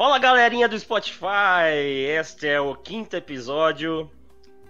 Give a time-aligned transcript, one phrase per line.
[0.00, 1.76] Fala galerinha do Spotify!
[1.76, 4.10] Este é o quinto episódio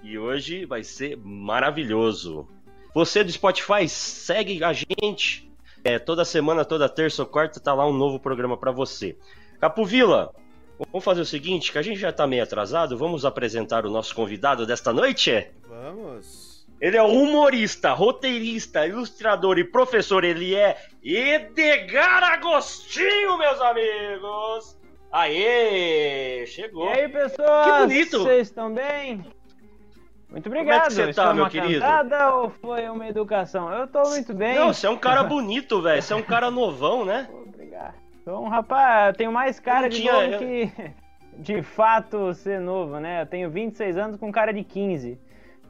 [0.02, 2.48] e hoje vai ser maravilhoso.
[2.92, 5.48] Você do Spotify, segue a gente.
[5.84, 9.16] É, toda semana, toda terça ou quarta, tá lá um novo programa para você.
[9.60, 10.34] Capovila,
[10.76, 14.12] vamos fazer o seguinte, que a gente já tá meio atrasado, vamos apresentar o nosso
[14.16, 15.46] convidado desta noite?
[15.68, 16.66] Vamos.
[16.80, 20.24] Ele é humorista, roteirista, ilustrador e professor.
[20.24, 24.79] Ele é Edgar Agostinho, meus amigos!
[25.12, 26.44] Aê!
[26.46, 26.86] Chegou!
[26.94, 27.64] E aí, pessoal?
[27.64, 28.18] Que bonito!
[28.22, 29.24] Vocês estão bem?
[30.28, 30.82] Muito obrigado.
[30.88, 31.80] Como é que você tá, foi meu uma querido?
[31.80, 33.72] cantada ou foi uma educação?
[33.72, 34.54] Eu tô muito bem.
[34.54, 36.00] Não, você é um cara bonito, velho.
[36.00, 37.28] Você é um cara novão, né?
[37.44, 37.94] Obrigado.
[38.28, 40.72] Um rapaz, eu tenho mais cara de tinha- novo eu- que
[41.38, 43.22] de fato ser novo, né?
[43.22, 45.18] Eu tenho 26 anos com cara de 15.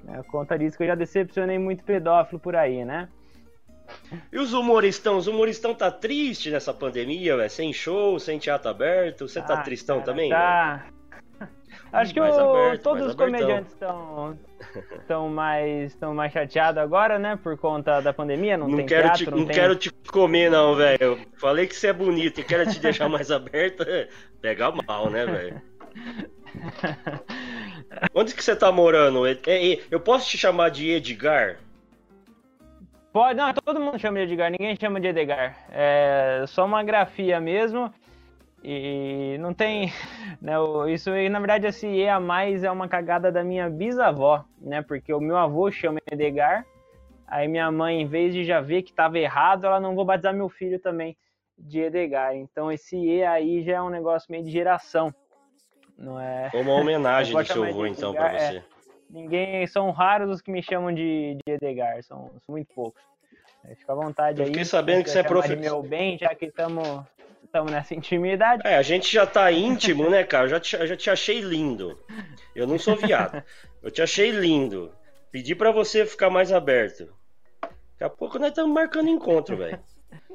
[0.05, 0.23] Né?
[0.31, 3.09] Conta disso que eu já decepcionei muito pedófilo por aí, né?
[4.33, 5.17] E os humoristão?
[5.17, 7.51] Os humoristão tá triste nessa pandemia, velho?
[7.51, 9.29] Sem show, sem teatro aberto.
[9.29, 10.31] Você tá Ah, tristão cara, também?
[10.31, 10.87] Tá.
[11.93, 13.27] Acho que o- aberto, todos os abertão.
[13.41, 14.39] comediantes estão
[15.01, 17.37] estão mais estão mais chateados agora, né?
[17.43, 19.55] Por conta da pandemia, não, Não, tem quero, teatro, te, não, não tem...
[19.57, 21.19] quero te comer, não, velho.
[21.39, 23.85] Falei que você é bonito e quero te deixar mais aberto.
[24.41, 25.63] Pega mal, né, velho?
[28.15, 29.27] Onde que você tá morando?
[29.27, 31.59] É- é- eu posso te chamar de Edgar?
[33.13, 35.57] Pode, não, todo mundo chama de Edgar, ninguém chama de Edgar.
[35.71, 37.93] É só uma grafia mesmo.
[38.63, 39.93] E não tem.
[40.41, 40.55] Né,
[40.89, 44.81] isso aí, na verdade, esse E a mais é uma cagada da minha bisavó, né?
[44.81, 46.65] Porque o meu avô chama Edgar.
[47.27, 50.33] Aí minha mãe, em vez de já ver que tava errado, ela não vou batizar
[50.33, 51.15] meu filho também
[51.59, 52.35] de Edgar.
[52.35, 55.13] Então esse E aí já é um negócio meio de geração.
[55.99, 56.51] Não é.
[56.55, 58.57] Uma homenagem do seu avô, então, pra você.
[58.57, 58.65] é.
[59.13, 59.67] Ninguém.
[59.67, 63.01] São raros os que me chamam de, de Edgar, são, são muito poucos.
[63.65, 64.51] É, Fica à vontade Eu aí.
[64.51, 67.05] fiquei sabendo que você é quiser chamar profe- de meu bem, já que estamos
[67.71, 68.63] nessa intimidade.
[68.65, 70.45] É, a gente já tá íntimo, né, cara?
[70.45, 71.99] Eu já te, eu já te achei lindo.
[72.55, 73.43] Eu não sou viado.
[73.83, 74.93] Eu te achei lindo.
[75.33, 77.13] Pedi pra você ficar mais aberto.
[77.63, 79.79] Daqui a pouco nós estamos marcando encontro, velho.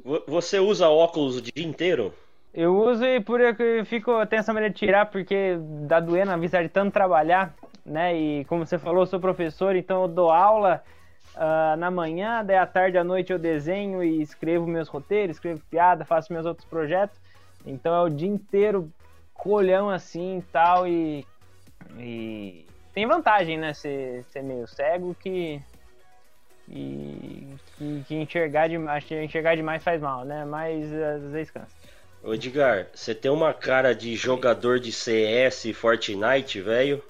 [0.04, 2.14] Vo- Você usa óculos o dia inteiro?
[2.54, 3.54] Eu uso e por eu
[3.86, 5.58] fico, eu tenho essa maneira de tirar porque
[5.88, 7.54] dá doendo a vista de tanto trabalhar,
[7.86, 8.16] né?
[8.18, 10.84] E como você falou, eu sou professor, então eu dou aula
[11.36, 15.62] ah, na manhã, daí à tarde à noite eu desenho e escrevo meus roteiros, escrevo
[15.70, 17.20] piada, faço meus outros projetos.
[17.66, 18.92] Então é o dia inteiro
[19.34, 21.26] colhão assim e tal e,
[22.94, 23.74] tem vantagem, né?
[23.74, 25.62] Ser, ser meio cego que
[26.68, 27.48] e
[27.78, 30.46] que, que enxergar demais, enxergar demais faz mal, né?
[30.46, 31.76] Mas às vezes cansa.
[32.24, 37.04] Ô Edgar, você tem uma cara de jogador de CS e Fortnite, velho.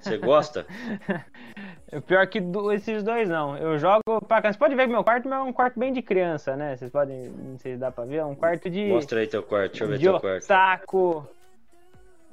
[0.00, 0.66] Você gosta?
[2.06, 3.56] Pior que do- esses dois não.
[3.56, 4.52] Eu jogo pra cá.
[4.52, 6.76] Você pode ver que meu quarto é um quarto bem de criança, né?
[6.76, 7.28] Vocês podem.
[7.30, 8.16] Não sei se dá pra ver.
[8.16, 8.86] É um quarto de.
[8.86, 10.44] Mostra aí teu quarto, deixa eu ver de teu quarto.
[10.44, 11.26] otaku.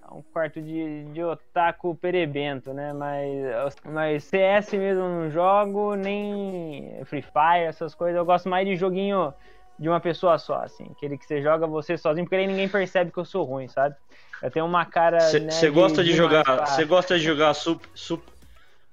[0.01, 2.93] É um quarto de, de otaku perebento, né?
[2.93, 8.17] Mas, mas CS mesmo não jogo, nem Free Fire, essas coisas.
[8.17, 9.33] Eu gosto mais de joguinho
[9.77, 10.87] de uma pessoa só, assim.
[10.91, 13.95] Aquele que você joga você sozinho, porque aí ninguém percebe que eu sou ruim, sabe?
[14.41, 15.19] Eu tenho uma cara.
[15.19, 16.67] Você né, gosta de, demais jogar?
[16.67, 18.23] Você gosta de jogar sup, sup,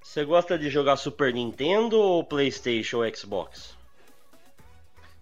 [0.01, 3.77] Você gosta de jogar Super Nintendo ou PlayStation ou Xbox?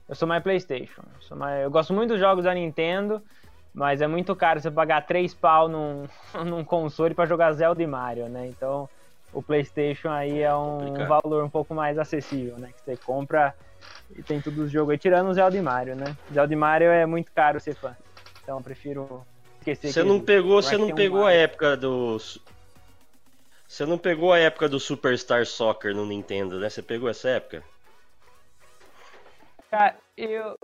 [0.08, 1.02] Eu sou mais PlayStation.
[1.02, 3.22] Eu, sou mais- eu gosto muito dos jogos da Nintendo,
[3.74, 6.08] mas é muito caro você pagar 3 pau num,
[6.46, 8.48] num console pra jogar Zelda e Mario, né?
[8.48, 8.90] Então
[9.32, 11.22] o PlayStation aí é um Complicado.
[11.24, 12.72] valor um pouco mais acessível, né?
[12.72, 13.54] Que você compra
[14.16, 16.16] e tem todos os jogos aí, tirando o Zelda e Mario, né?
[16.34, 17.96] Zelda e Mario é muito caro ser fã.
[18.42, 19.26] Então eu prefiro
[19.60, 22.18] esquecer Você não pegou, você não tem um pegou a época do
[23.68, 26.70] Você não pegou a época do Superstar Soccer no Nintendo, né?
[26.70, 27.64] Você pegou essa época?
[29.70, 30.58] Cara, eu,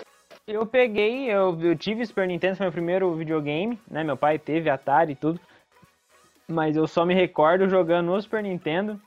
[0.47, 4.03] eu peguei, eu, eu tive Super Nintendo, foi meu primeiro videogame, né?
[4.03, 5.39] Meu pai teve Atari e tudo.
[6.47, 8.99] Mas eu só me recordo jogando no Super Nintendo.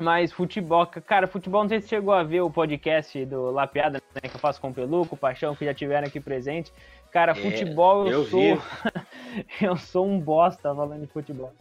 [0.00, 4.00] Mas futebol, cara, futebol, não sei se você chegou a ver o podcast do Lapiada,
[4.14, 4.22] né?
[4.22, 6.72] Que eu faço com o Peluco, o Paixão, que já tiveram aqui presente.
[7.10, 8.40] Cara, futebol eu, eu sou.
[9.60, 11.52] eu sou um bosta falando de futebol.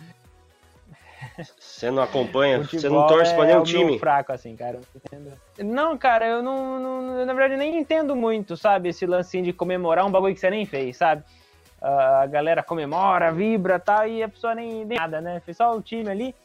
[1.59, 3.99] Você não acompanha, você não Futebol torce pra é nenhum o meu time.
[3.99, 4.79] fraco, assim, cara.
[5.57, 8.89] não cara, eu não, não- Na verdade, nem entendo muito, sabe?
[8.89, 11.23] Esse lance de comemorar um bagulho que você nem fez, sabe?
[11.81, 15.41] A galera comemora, vibra e tal, e a pessoa nem, nem nada, né?
[15.41, 16.35] Fez só o time ali.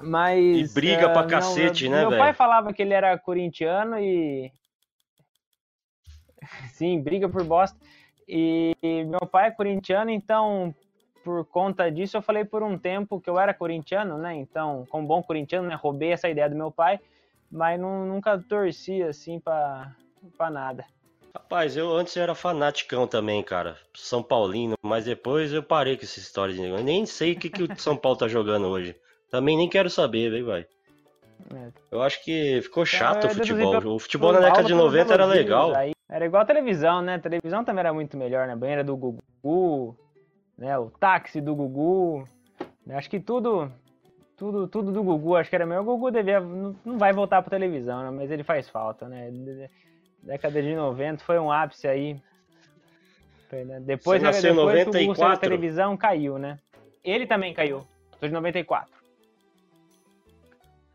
[0.00, 0.70] Mas.
[0.70, 2.22] E briga ah, pra não, cacete, meu- né, Meu velho?
[2.22, 4.52] pai falava que ele era corintiano e.
[6.72, 7.78] Sim, briga por bosta.
[8.28, 10.74] E meu pai é corintiano, então
[11.24, 14.34] por conta disso eu falei por um tempo que eu era corintiano, né?
[14.34, 17.00] Então, como bom corintiano, né, roubei essa ideia do meu pai,
[17.50, 19.92] mas não- nunca torci assim pra,
[20.36, 20.84] pra nada.
[21.34, 23.76] Rapaz, eu antes era fanaticão também, cara.
[23.94, 26.82] São Paulino, mas depois eu parei com essa história de negócio.
[26.82, 28.96] Eu nem sei o que, que o São Paulo tá jogando hoje.
[29.30, 30.66] Também nem quero saber, vem, vai.
[31.54, 31.68] É.
[31.90, 33.94] Eu acho que ficou chato é, o futebol.
[33.94, 35.74] O futebol na década de 90 era legal.
[35.74, 37.14] Aí, era igual a televisão, né?
[37.14, 38.56] A televisão também era muito melhor, né?
[38.56, 39.96] Banheira do Gugu,
[40.56, 40.76] né?
[40.78, 42.26] O táxi do Gugu.
[42.90, 43.70] Acho que tudo,
[44.36, 45.82] tudo, tudo do Gugu, acho que era melhor.
[45.82, 48.10] O Gugu devia, não, não vai voltar pra televisão, né?
[48.10, 49.30] Mas ele faz falta, né?
[50.22, 52.20] Década de 90 foi um ápice aí.
[53.52, 53.80] Né?
[53.80, 54.90] Depois, Você nasceu depois 94?
[54.90, 56.58] que o Gugu televisão caiu, né?
[57.04, 57.86] Ele também caiu.
[58.18, 58.96] Sou de 94.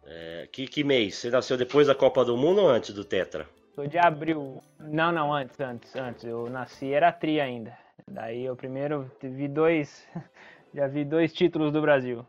[0.05, 1.15] É, que, que mês?
[1.15, 3.47] Você nasceu depois da Copa do Mundo ou antes do Tetra?
[3.75, 4.61] Sou de abril.
[4.79, 6.23] Não, não, antes, antes, antes.
[6.23, 7.77] Eu nasci, era tri ainda.
[8.07, 10.07] Daí eu primeiro vi dois.
[10.73, 12.25] Já vi dois títulos do Brasil.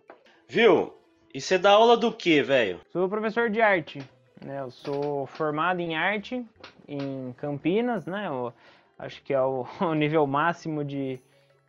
[0.49, 0.93] Viu?
[1.33, 2.81] E você dá aula do que, velho?
[2.91, 4.03] Sou professor de arte.
[4.45, 4.61] Né?
[4.61, 6.45] Eu sou formado em arte
[6.87, 8.27] em Campinas, né?
[8.27, 8.53] Eu
[8.99, 11.21] acho que é o, o nível máximo de,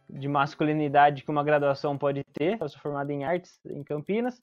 [0.10, 2.58] de masculinidade que uma graduação pode ter.
[2.60, 4.40] Eu sou formado em artes em Campinas.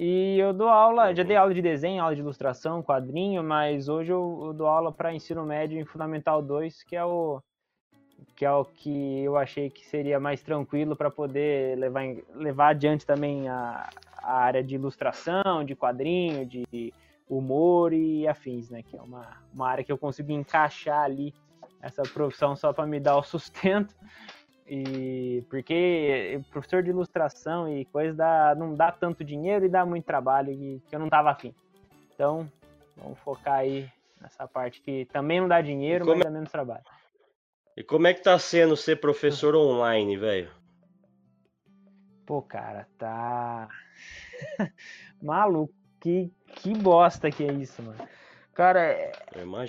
[0.00, 4.12] E eu dou aula, já dei aula de desenho, aula de ilustração, quadrinho, mas hoje
[4.12, 7.42] eu, eu dou aula para ensino médio em Fundamental 2, que é o
[8.36, 13.04] que é o que eu achei que seria mais tranquilo para poder levar, levar adiante
[13.04, 13.90] também a,
[14.22, 16.94] a área de ilustração, de quadrinho, de
[17.28, 18.84] humor e afins, né?
[18.84, 21.34] Que é uma, uma área que eu consigo encaixar ali
[21.82, 23.96] essa profissão só para me dar o sustento.
[24.70, 30.04] E porque professor de ilustração e coisa dá, não dá tanto dinheiro e dá muito
[30.04, 31.54] trabalho e que eu não tava afim.
[32.14, 32.50] Então,
[32.96, 36.84] vamos focar aí nessa parte que também não dá dinheiro, mas é dá menos trabalho.
[37.76, 40.50] E como é que tá sendo ser professor online, velho?
[42.26, 43.68] Pô, cara, tá
[45.22, 45.72] maluco.
[46.00, 47.98] Que, que bosta que é isso, mano.
[48.54, 49.12] Cara,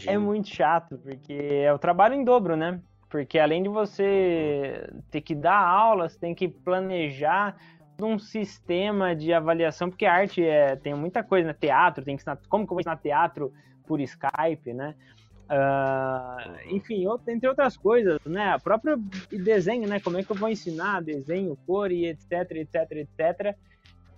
[0.05, 2.81] é muito chato, porque é o trabalho em dobro, né?
[3.09, 7.57] Porque além de você ter que dar aulas, tem que planejar
[8.01, 11.55] um sistema de avaliação, porque arte é, tem muita coisa, né?
[11.59, 13.51] Teatro, tem que ensinar, como que eu vou ensinar teatro
[13.85, 14.95] por Skype, né?
[15.49, 18.51] Uh, enfim, entre outras coisas, né?
[18.51, 18.95] A própria
[19.31, 19.99] desenho, né?
[19.99, 23.55] Como é que eu vou ensinar desenho, cor e etc, etc, etc.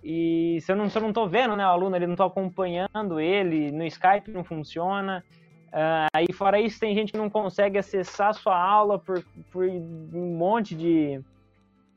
[0.04, 1.64] E se eu não, se eu não tô vendo, né?
[1.64, 5.24] O aluno, ele não tô acompanhando ele, no Skype não funciona.
[5.72, 10.36] Uh, aí fora isso, tem gente que não consegue acessar sua aula por, por um
[10.36, 11.18] monte de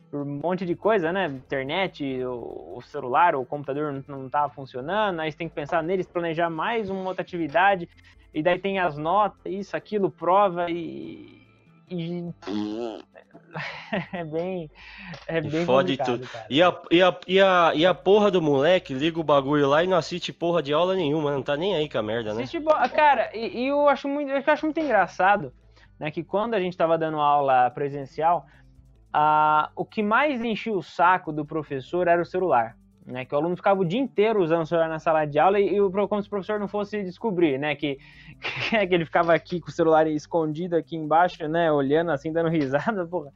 [0.10, 1.26] por um monte de coisa, né?
[1.26, 6.08] Internet, o, o celular, o computador não estava funcionando, aí você tem que pensar neles,
[6.08, 7.90] planejar mais uma outra atividade,
[8.34, 11.46] e daí tem as notas, isso, aquilo, prova, e,
[11.90, 12.34] e
[14.14, 14.70] é bem.
[15.28, 16.28] É bem Fode tudo.
[16.50, 19.84] E a, e, a, e, a, e a porra do moleque liga o bagulho lá
[19.84, 22.44] e não assiste porra de aula nenhuma, não tá nem aí com a merda, né?
[22.44, 25.54] Assiste, cara, e, e, eu, acho muito, eu acho muito engraçado,
[26.00, 26.12] né?
[26.12, 28.46] Que quando a gente tava dando aula presencial,
[29.12, 33.24] a, o que mais enchia o saco do professor era o celular né?
[33.24, 35.78] Que o aluno ficava o dia inteiro usando o celular na sala de aula e,
[35.78, 37.76] e como se o professor não fosse descobrir, né?
[37.86, 38.00] Que,
[38.88, 41.72] que ele ficava aqui com o celular escondido aqui embaixo, né?
[41.72, 43.32] Olhando assim, dando risada, porra.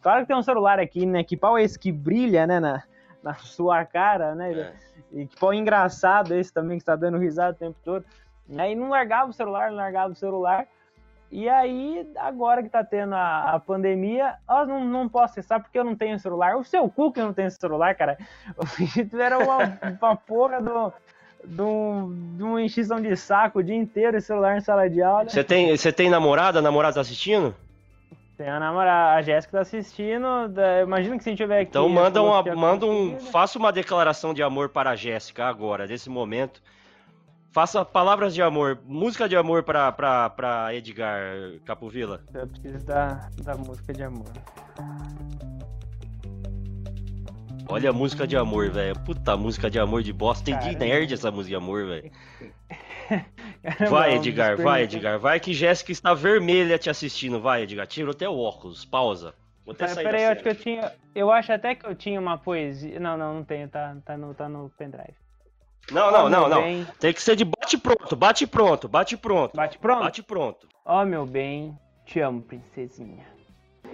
[0.00, 1.22] Claro que tem um celular aqui, né?
[1.22, 2.58] Que pau é esse que brilha, né?
[2.58, 2.82] Na,
[3.22, 4.52] na sua cara, né?
[4.52, 4.72] É.
[5.12, 8.04] E que pau engraçado esse também que está dando risada o tempo todo.
[8.58, 10.66] Aí não largava o celular, não largava o celular.
[11.32, 15.78] E aí, agora que tá tendo a, a pandemia, eu não, não posso acessar porque
[15.78, 16.58] eu não tenho celular.
[16.58, 18.18] O seu cu que eu não tenho celular, cara.
[19.18, 20.92] Era uma, uma porra do,
[21.42, 25.26] do, de uma enchição de saco o dia inteiro e celular em sala de aula.
[25.26, 26.58] Você tem, você tem namorada?
[26.58, 27.54] A namorada tá assistindo?
[28.36, 30.26] Tem a namorada, a Jéssica tá assistindo.
[30.82, 31.70] Imagina que se a gente tiver aqui.
[31.70, 33.18] Então manda, uma, manda um.
[33.18, 36.60] Faça uma declaração de amor para a Jéssica agora, nesse momento.
[37.52, 42.24] Faça palavras de amor, música de amor pra, pra, pra Edgar Capovilla.
[42.32, 44.32] Eu preciso da, da música de amor.
[47.68, 48.98] Olha a música de amor, velho.
[49.00, 50.44] Puta música de amor de bosta.
[50.44, 52.10] Tem de nerd essa música de amor, velho.
[53.90, 55.18] Vai, Edgar, vai, Edgar.
[55.18, 57.40] Vai que Jéssica está vermelha te assistindo.
[57.40, 57.86] Vai, Edgar.
[57.86, 58.84] Tira até o óculos.
[58.84, 59.34] Pausa.
[59.64, 60.92] Vou até sair Peraí, eu acho que eu tinha.
[61.14, 62.98] Eu acho até que eu tinha uma poesia.
[62.98, 63.68] Não, não, não tenho.
[63.68, 65.21] Tá, tá, no, tá no pendrive.
[65.90, 66.62] Não, não, não, não.
[66.62, 66.86] Bem...
[67.00, 69.56] Tem que ser de bate pronto, bate pronto, bate pronto.
[69.56, 70.04] Bate pronto?
[70.04, 70.68] Bate pronto.
[70.84, 73.26] Ó, oh, meu bem, te amo, princesinha.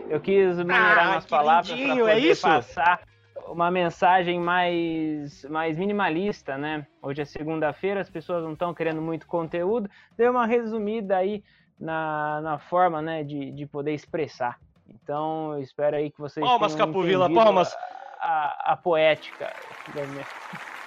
[0.09, 3.01] Eu quis maneirar ah, palavras para é poder é passar
[3.47, 6.87] uma mensagem mais, mais minimalista, né?
[7.03, 9.91] Hoje é segunda-feira, as pessoas não estão querendo muito conteúdo.
[10.17, 11.43] Deu uma resumida aí
[11.79, 14.59] na, na forma, né, de, de poder expressar.
[14.89, 17.75] Então, eu espero aí que vocês palmas, tenham Capovila, palmas.
[18.21, 19.53] A, a, a poética.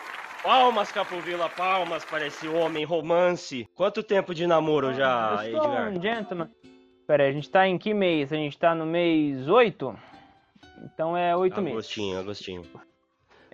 [0.44, 3.70] Palmas, Capovila, palmas para esse homem romance.
[3.76, 5.90] Quanto tempo de namoro já, eu sou Edgar?
[5.90, 6.50] um gentleman.
[7.06, 8.34] Pera aí, a gente tá em que mês?
[8.34, 9.96] A gente tá no mês 8?
[10.84, 11.74] Então é 8 meses.
[11.74, 12.64] Agostinho, Agostinho.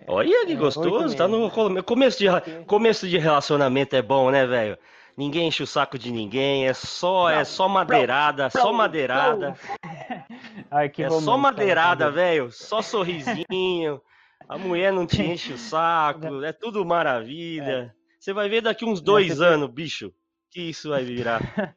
[0.08, 1.52] Olha que é, gostoso, tá no
[1.84, 2.28] começo de,
[2.66, 4.78] começo de relacionamento é bom, né, velho?
[5.18, 9.56] Ninguém enche o saco de ninguém, é só, é só madeirada, só madeirada.
[10.72, 12.52] Ai, que É romântico, só madeirada, velho.
[12.52, 14.00] Só sorrisinho.
[14.48, 16.44] A mulher não te enche o saco.
[16.44, 17.94] É tudo maravilha.
[18.20, 20.14] Você vai ver daqui uns dois anos, bicho,
[20.52, 21.42] que isso vai virar.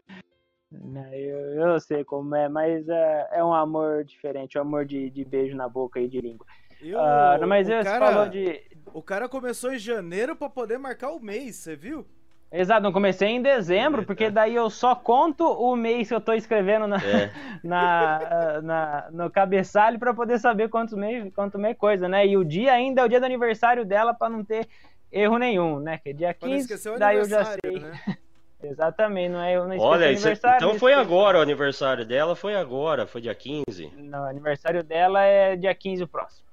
[0.72, 5.10] Né, Eu, eu sei como é, mas é, é um amor diferente, um amor de,
[5.10, 6.46] de beijo na boca e de língua.
[6.80, 8.62] E o, Ah, não, mas o você cara, falou de.
[8.94, 12.06] o cara começou em janeiro pra poder marcar o mês, você viu?
[12.52, 14.30] Exato, não comecei em dezembro, É, porque é.
[14.30, 17.30] daí eu só conto o mês que eu tô escrevendo na, É.
[17.62, 22.26] na, na- no cabeçalho pra poder saber quantos mês, quanto mês coisa, né?
[22.26, 24.66] E o dia ainda é o dia do aniversário dela pra não ter
[25.12, 25.98] erro nenhum, né?
[25.98, 27.78] Que é dia Pra não 15, esquecer o daí eu já sei.
[27.78, 27.92] né?
[28.62, 30.56] Exatamente, não é eu não esqueci Olha, isso- aniversário.
[30.56, 33.90] então não foi agora o aniversário dela, foi agora, foi dia 15.
[33.96, 36.44] Não, o aniversário dela é dia 15 o próximo.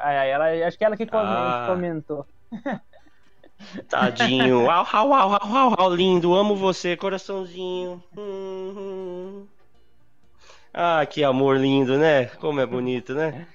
[0.00, 1.66] Aí ela, acho que ela que Ah.
[1.68, 2.24] comentou.
[3.88, 4.68] Tadinho.
[4.70, 8.02] Au, au, au, au, au, au, lindo, amo você, coraçãozinho.
[8.16, 9.46] Hum, hum.
[10.72, 12.26] Ah, que amor lindo, né?
[12.40, 13.46] Como é bonito, né?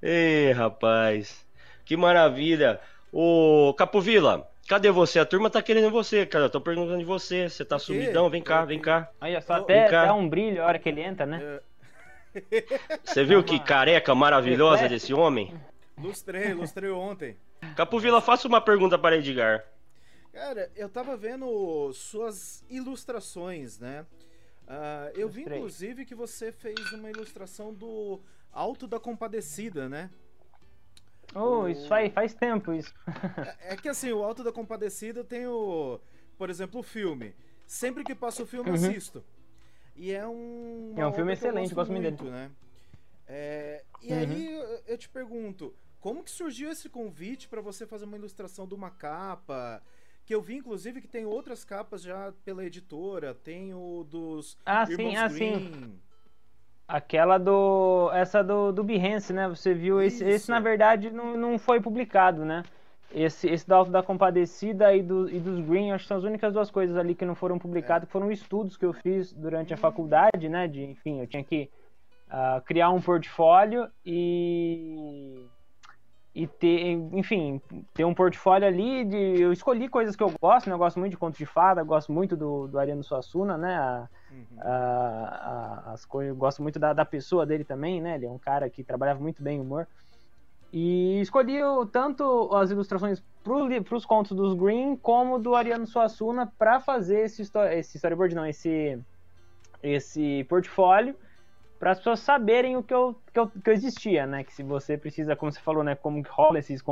[0.00, 1.44] Ei, rapaz.
[1.84, 2.80] Que maravilha.
[3.12, 5.18] Ô, Capovila, cadê você?
[5.18, 6.44] A turma tá querendo você, cara.
[6.44, 7.48] Eu tô perguntando de você.
[7.48, 8.30] Você tá sumidão?
[8.30, 9.08] Vem cá, vem cá.
[9.20, 10.06] Olha só, até vem cá.
[10.06, 11.60] dá um brilho a hora que ele entra, né?
[13.04, 15.54] Você viu que careca maravilhosa desse homem?
[15.96, 17.36] lustrei, lustrei ontem.
[17.76, 19.64] Capovila, faça uma pergunta para Edgar.
[20.32, 24.06] Cara, eu tava vendo suas ilustrações, né?
[24.66, 28.20] Ah, eu vi inclusive que você fez uma ilustração do
[28.52, 30.10] Alto da Compadecida, né?
[31.34, 32.92] Oh, isso faz, faz tempo isso.
[33.38, 36.00] É- É que assim, o Alto da Compadecida tem o.
[36.38, 37.34] Por exemplo, o filme.
[37.66, 38.88] Sempre que passa o filme, eu Uhum.
[38.88, 39.24] assisto.
[39.96, 40.94] E é um.
[40.96, 42.30] É um filme excelente, gosto muito dele.
[42.30, 42.50] né?
[43.26, 44.18] É, e Uhum.
[44.18, 48.74] aí eu te pergunto, como que surgiu esse convite pra você fazer uma ilustração de
[48.74, 49.82] uma capa?
[50.26, 54.84] Que eu vi, inclusive, que tem outras capas já pela editora, tem o dos Ah,
[54.84, 55.98] sim, Irmãos ah, sim.
[56.86, 58.10] Aquela do.
[58.12, 59.48] Essa do, do Behance, né?
[59.48, 60.02] Você viu?
[60.02, 62.64] Esse, esse na verdade, não, não foi publicado, né?
[63.10, 66.24] Esse, esse da Alto da Compadecida e, do, e dos Green, acho que são as
[66.24, 69.72] únicas duas coisas ali que não foram publicadas, que foram estudos que eu fiz durante
[69.72, 70.68] a faculdade, né?
[70.68, 71.70] De, enfim, eu tinha que
[72.28, 75.48] ah, criar um portfólio e.
[76.34, 77.60] E ter, enfim,
[77.94, 79.40] ter um portfólio ali de.
[79.40, 80.74] Eu escolhi coisas que eu gosto, né?
[80.74, 83.76] Eu gosto muito de conto de fada, gosto muito do, do Ariano Suassuna, né?
[83.76, 84.58] A- Uhum.
[84.60, 88.16] a- a- as coisas, eu gosto muito da, da pessoa dele também, né?
[88.16, 89.86] Ele é um cara que trabalhava muito bem o humor.
[90.72, 91.60] E escolhi
[91.92, 97.42] tanto as ilustrações para os contos dos Green como do Ariano Suassuna para fazer esse,
[97.70, 98.98] esse storyboard, não, esse,
[99.80, 101.14] esse portfólio
[101.78, 104.44] para as pessoas saberem o que eu, que, eu, que eu existia, né?
[104.44, 105.94] Que se você precisa, como você falou, né?
[105.94, 106.82] Como que rola esses,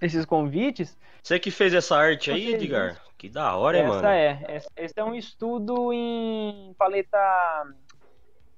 [0.00, 3.00] esses convites, Você que fez essa arte aí, Edgar?
[3.16, 4.08] Que da hora, essa mano?
[4.08, 4.44] é.
[4.48, 7.18] Essa- Esse é um estudo em paleta.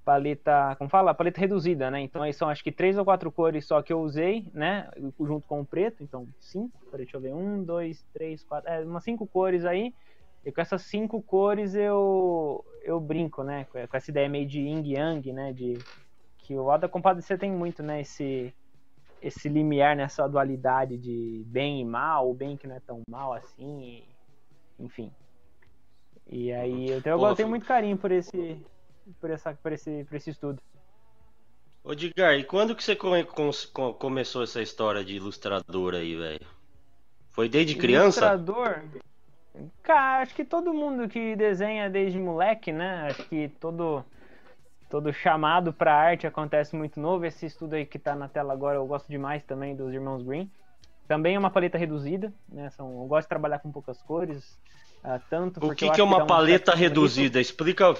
[0.04, 0.74] Paleta.
[0.76, 1.14] Como fala?
[1.14, 2.00] Paleta reduzida, né?
[2.00, 4.88] Então aí são acho que três ou quatro cores só que eu usei, né?
[5.20, 6.02] Junto com o preto.
[6.02, 6.80] Então, cinco.
[6.90, 7.34] Peraí, deixa eu ver.
[7.34, 8.70] Um, dois, três, quatro.
[8.70, 9.92] É, umas cinco cores aí.
[10.44, 13.64] E com essas cinco cores eu, eu brinco, né?
[13.66, 15.52] Com com essa ideia meio de yin yang, né?
[15.52, 15.78] De
[16.38, 18.00] que o Alda Compadecida tem muito, né?
[18.00, 18.54] Esse,
[19.20, 23.34] esse limiar nessa dualidade de bem e mal, o bem que não é tão mal
[23.34, 24.04] assim, e-
[24.78, 25.10] enfim.
[26.26, 28.64] E aí eu tenho, eu tenho muito carinho por esse,
[29.20, 30.58] por essa, por esse, por esse estudo.
[31.82, 36.14] Ô, Edgar, e quando que você come- cons- co- começou essa história de ilustrador aí,
[36.16, 36.46] velho?
[37.30, 38.26] Foi desde criança?
[38.34, 38.82] Ilustrador,
[39.82, 43.06] cara, acho que todo mundo que desenha desde moleque, né?
[43.08, 44.04] Acho que todo
[44.88, 47.24] todo chamado para arte acontece muito novo.
[47.24, 50.50] Esse estudo aí que tá na tela agora eu gosto demais também dos irmãos Green.
[51.06, 52.70] Também é uma paleta reduzida, né?
[52.70, 54.58] São, eu gosto de trabalhar com poucas cores,
[55.02, 56.80] ah, tanto O que, que é uma um paleta bonito.
[56.82, 57.40] reduzida?
[57.40, 57.94] Explica,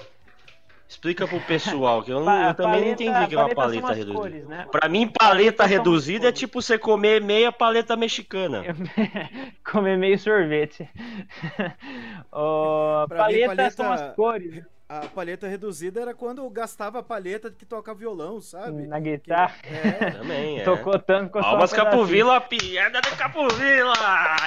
[0.89, 3.49] explica pro pessoal, que eu, não- eu também não paleta- entendi o que é uma
[3.55, 4.13] paleta paleta reduzida.
[4.19, 4.67] cores, né?
[4.71, 8.63] Pra mim, paleta Paleta são reduzida é tipo você comer meia paleta mexicana.
[9.71, 10.89] Comer meio sorvete.
[12.31, 16.97] Ô, Pra mim, paleta, paleta- são as cores A paleta reduzida era quando eu gastava
[16.97, 18.87] a paleta que toca violão, sabe?
[18.87, 19.53] na guitarra.
[19.63, 20.63] É, Também, é.
[20.63, 21.91] Tocou tanto, um Palmas pedacinho.
[21.91, 23.93] Capovila, piada do Capovila!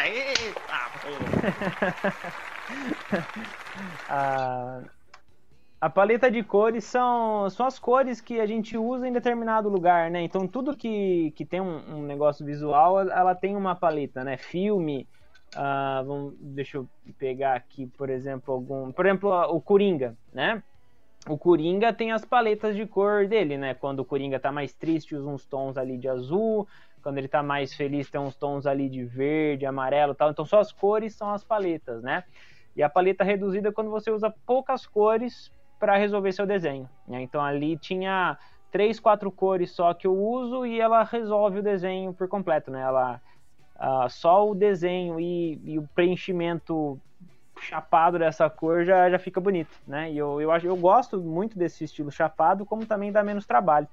[0.04, 2.04] Eita, porra.
[4.08, 4.80] a,
[5.82, 10.12] a paleta de cores são, são as cores que a gente usa em determinado lugar,
[10.12, 10.22] né?
[10.22, 14.36] Então tudo que, que tem um, um negócio visual, ela tem uma paleta, né?
[14.36, 15.08] Filme,
[15.56, 20.62] ah, vamos, deixa eu pegar aqui, por exemplo, algum, por exemplo, o Coringa, né?
[21.28, 23.74] o Coringa tem as paletas de cor dele, né?
[23.74, 26.66] Quando o Coringa tá mais triste, usa uns tons ali de azul.
[27.02, 30.30] Quando ele tá mais feliz, tem uns tons ali de verde, amarelo tal.
[30.30, 32.22] Então só as cores são as paletas, né?
[32.76, 35.50] E a paleta reduzida é quando você usa poucas cores
[35.82, 36.88] para resolver seu desenho.
[37.08, 37.22] Né?
[37.22, 38.38] Então ali tinha
[38.70, 42.80] três, quatro cores só que eu uso e ela resolve o desenho por completo, né?
[42.80, 43.20] Ela
[43.74, 47.00] uh, só o desenho e, e, o preenchimento
[47.62, 50.12] chapado dessa cor já, já fica bonito, né?
[50.12, 53.88] E eu, eu, acho, eu gosto muito desse estilo chapado, como também dá menos trabalho.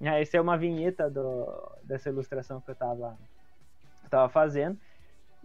[0.00, 1.46] Uh, essa é uma vinheta do,
[1.84, 3.16] dessa ilustração que eu estava
[4.10, 4.76] tava fazendo.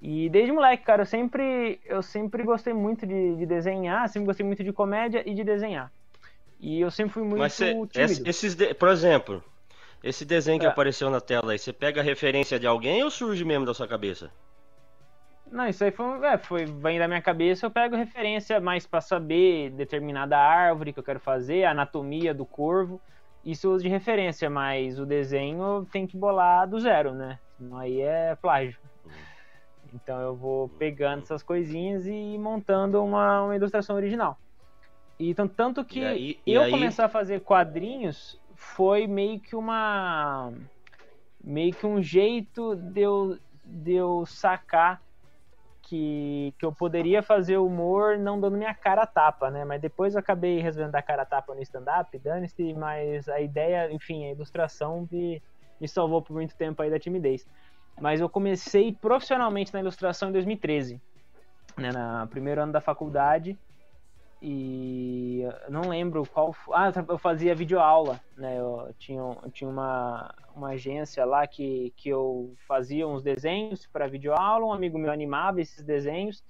[0.01, 4.45] E desde moleque, cara, eu sempre, eu sempre gostei muito de, de desenhar, sempre gostei
[4.45, 5.91] muito de comédia e de desenhar.
[6.59, 8.29] E eu sempre fui muito Mas cê, tímido.
[8.29, 9.43] Esses de, por exemplo,
[10.03, 10.69] esse desenho que é.
[10.69, 13.87] apareceu na tela aí, você pega a referência de alguém ou surge mesmo da sua
[13.87, 14.31] cabeça?
[15.51, 18.99] Não, isso aí foi, é, foi vem da minha cabeça, eu pego referência mais para
[18.99, 23.01] saber determinada árvore que eu quero fazer, a anatomia do corvo.
[23.43, 27.39] Isso eu uso de referência, mas o desenho tem que bolar do zero, né?
[27.57, 28.77] Senão aí é plágio.
[29.95, 34.37] Então eu vou pegando essas coisinhas e montando uma, uma ilustração original.
[35.17, 36.71] Então, tanto que aí, eu aí...
[36.71, 40.51] começar a fazer quadrinhos foi meio que uma.
[41.41, 45.01] meio que um jeito de eu, de eu sacar
[45.81, 49.63] que, que eu poderia fazer humor não dando minha cara a tapa, né?
[49.63, 53.91] Mas depois eu acabei resolvendo dar cara a tapa no stand-up, dane-se, mas a ideia,
[53.93, 55.41] enfim, a ilustração me,
[55.79, 57.47] me salvou por muito tempo aí da timidez.
[57.99, 61.01] Mas eu comecei profissionalmente na ilustração em 2013,
[61.77, 61.91] né?
[61.91, 63.57] No primeiro ano da faculdade
[64.41, 66.55] e não lembro qual.
[66.71, 68.59] Ah, eu fazia videoaula, né?
[68.59, 74.07] Eu tinha, eu tinha uma, uma agência lá que, que eu fazia uns desenhos para
[74.07, 76.43] videoaula, um amigo meu animava esses desenhos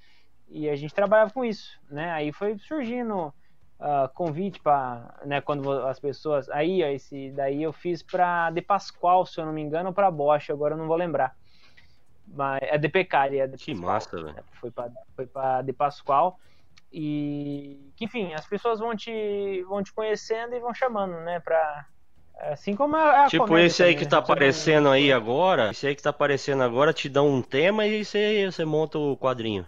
[0.49, 2.11] e a gente trabalhava com isso, né?
[2.11, 3.33] Aí foi surgindo
[3.79, 5.41] uh, convite para, né?
[5.41, 9.53] Quando as pessoas, aí ó, esse daí eu fiz para De Pascoal, se eu não
[9.53, 11.35] me engano, ou para Bosch, agora eu não vou lembrar.
[12.27, 14.43] Mas é de Pecari, é de Que Pascoal, massa, velho.
[14.59, 16.39] Foi para foi para De Pascoal.
[16.91, 21.39] E que, enfim, as pessoas vão te, vão te conhecendo e vão chamando, né?
[21.41, 21.85] Pra,
[22.39, 24.09] assim como a, a Tipo esse aí que né?
[24.09, 28.03] tá aparecendo aí agora, esse aí que tá aparecendo agora te dá um tema e
[28.03, 29.67] você, você monta o quadrinho.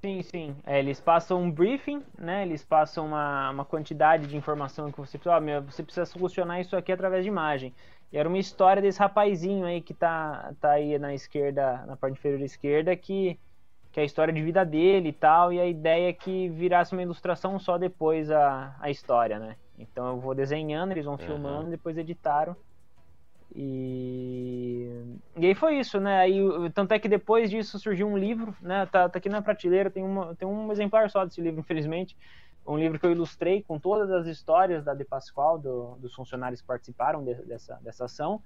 [0.00, 0.56] Sim, sim.
[0.64, 2.42] É, eles passam um briefing, né?
[2.42, 5.36] Eles passam uma, uma quantidade de informação que você precisa.
[5.36, 7.74] Oh, você precisa solucionar isso aqui através de imagem.
[8.12, 12.14] E era uma história desse rapazinho aí que tá, tá aí na esquerda, na parte
[12.14, 13.38] inferior esquerda, que
[13.90, 16.92] que é a história de vida dele e tal, e a ideia é que virasse
[16.92, 19.56] uma ilustração só depois a, a história, né?
[19.78, 21.18] Então eu vou desenhando, eles vão uhum.
[21.18, 22.56] filmando, depois editaram.
[23.54, 25.16] E...
[25.36, 26.20] e aí foi isso, né?
[26.20, 26.38] Aí,
[26.74, 28.86] tanto é que depois disso surgiu um livro, né?
[28.86, 32.16] Tá, tá aqui na prateleira, tem, uma, tem um exemplar só desse livro, infelizmente.
[32.66, 36.60] Um livro que eu ilustrei com todas as histórias da De Pascoal, do, dos funcionários
[36.60, 38.42] que participaram de, dessa, dessa ação.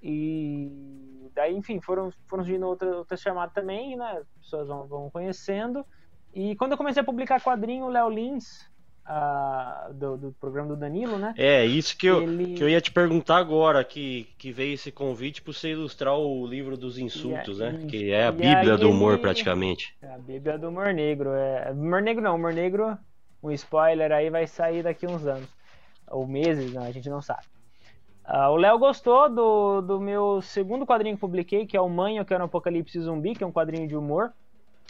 [0.00, 4.18] E daí, enfim, foram, foram surgindo outras, outras chamadas também, né?
[4.18, 5.84] As pessoas vão, vão conhecendo.
[6.32, 8.70] E quando eu comecei a publicar quadrinho, o Léo Lins,
[9.06, 11.34] uh, do, do, programa do Danilo, né?
[11.36, 12.54] É, isso que eu, ele...
[12.54, 16.46] que eu ia te perguntar agora, que, que veio esse convite para você ilustrar o
[16.46, 17.86] livro dos insultos, é, né?
[17.86, 19.22] Que é a Bíblia do humor, ele...
[19.22, 19.94] praticamente.
[20.02, 21.30] É a Bíblia do humor negro.
[21.32, 21.70] É...
[21.72, 22.96] Humor negro não, humor negro,
[23.42, 25.48] um spoiler aí vai sair daqui uns anos.
[26.10, 27.42] Ou meses, a gente não sabe.
[28.26, 32.24] Uh, o Léo gostou do, do meu segundo quadrinho que publiquei, que é o Manho,
[32.24, 34.32] que era um Apocalipse Zumbi, que é um quadrinho de humor,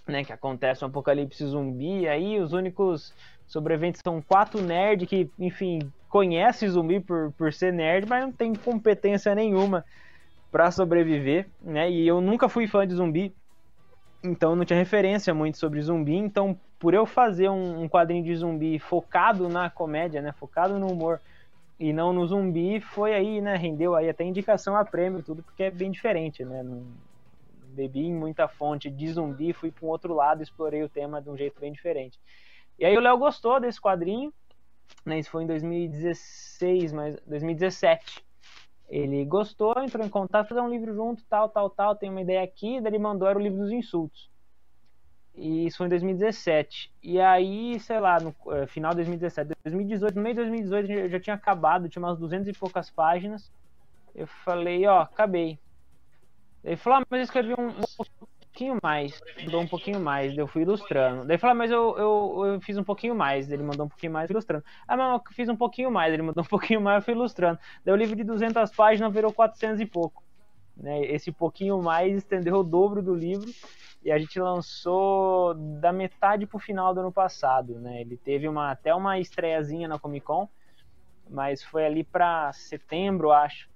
[0.06, 0.24] né?
[0.24, 3.12] Que acontece um Apocalipse Zumbi, e aí os únicos
[3.46, 5.78] sobreviventes são quatro nerds que, enfim,
[6.08, 9.84] conhecem zumbi por, por ser nerd, mas não tem competência nenhuma
[10.50, 11.90] para sobreviver, né?
[11.90, 13.34] E eu nunca fui fã de zumbi,
[14.22, 18.36] então não tinha referência muito sobre zumbi, então por eu fazer um, um quadrinho de
[18.36, 20.32] zumbi focado na comédia, né?
[20.32, 21.20] Focado no humor
[21.78, 23.56] e não no zumbi, foi aí, né?
[23.56, 26.62] Rendeu aí até indicação a prêmio tudo, porque é bem diferente, né?
[26.62, 26.84] Não,
[27.74, 31.36] bebi muita fonte de zumbi, fui para um outro lado, explorei o tema de um
[31.36, 32.18] jeito bem diferente.
[32.78, 34.32] E aí o Léo gostou desse quadrinho,
[35.04, 35.18] né?
[35.18, 38.24] Isso foi em 2016, mas 2017.
[38.88, 42.42] Ele gostou, entrou em contato, fazer um livro junto, tal, tal, tal, tem uma ideia
[42.42, 44.30] aqui, daí ele mandou era o livro dos insultos.
[45.34, 46.92] E isso foi em 2017.
[47.02, 51.08] E aí, sei lá, no é, final de 2017, 2018, no meio de 2018 eu
[51.08, 53.50] já tinha acabado, tinha umas 200 e poucas páginas.
[54.14, 55.58] Eu falei, ó, acabei.
[56.62, 57.84] Ele falou, ah, mas eu escrevi um, um
[58.54, 61.26] pouquinho mais, mandou um pouquinho mais, eu fui ilustrando.
[61.26, 64.12] Daí falou, ah, mas eu, eu, eu fiz um pouquinho mais, ele mandou um pouquinho
[64.12, 64.64] mais, ilustrando.
[64.86, 67.58] Ah, mas eu fiz um pouquinho mais, ele mandou um pouquinho mais, eu fui ilustrando.
[67.84, 70.22] Daí o livro de 200 páginas virou 400 e pouco.
[70.76, 71.04] né?
[71.06, 73.50] Esse pouquinho mais estendeu o dobro do livro
[74.04, 78.02] e a gente lançou da metade para o final do ano passado, né?
[78.02, 80.48] Ele teve uma, até uma estreiazinha na Comic Con,
[81.28, 83.68] mas foi ali para setembro, acho,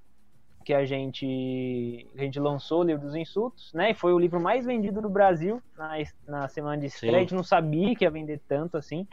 [0.68, 3.92] que a gente, a gente lançou o livro dos insultos, né?
[3.92, 5.92] E foi o livro mais vendido no Brasil na,
[6.26, 7.16] na semana de estreia.
[7.16, 9.08] A gente não sabia que ia vender tanto assim.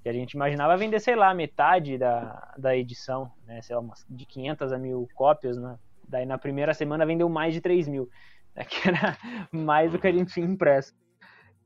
[0.00, 3.60] Que a gente imaginava vender, sei lá, metade da, da edição, né?
[3.62, 5.76] Sei lá, umas de 500 a mil cópias, né?
[6.06, 8.08] Daí na primeira semana vendeu mais de 3 mil,
[8.54, 8.62] né?
[8.70, 9.18] que era
[9.50, 10.94] mais do que a gente tinha impresso.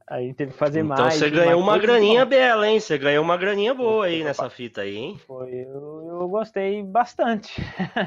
[0.09, 1.17] A gente teve que fazer então mais.
[1.17, 2.31] Então você ganhou uma graninha bom.
[2.31, 2.79] bela, hein?
[2.79, 5.19] Você ganhou uma graninha boa aí nessa fita aí, hein?
[5.27, 7.61] Foi, eu, eu gostei bastante.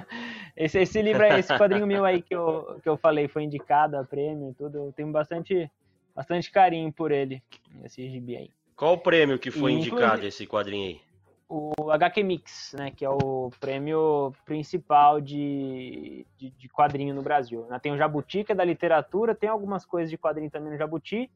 [0.55, 3.97] esse, esse livro aí, esse quadrinho meu aí que eu, que eu falei, foi indicado
[3.97, 4.77] a prêmio e tudo.
[4.77, 5.69] Eu tenho bastante,
[6.15, 7.43] bastante carinho por ele,
[7.83, 8.51] esse gibi aí.
[8.77, 11.01] Qual o prêmio que foi e, indicado esse quadrinho aí?
[11.49, 12.91] O HQ Mix, né?
[12.95, 17.67] Que é o prêmio principal de, de, de quadrinho no Brasil.
[17.81, 21.29] Tem o Jabuti, que é da literatura, tem algumas coisas de quadrinho também no Jabuti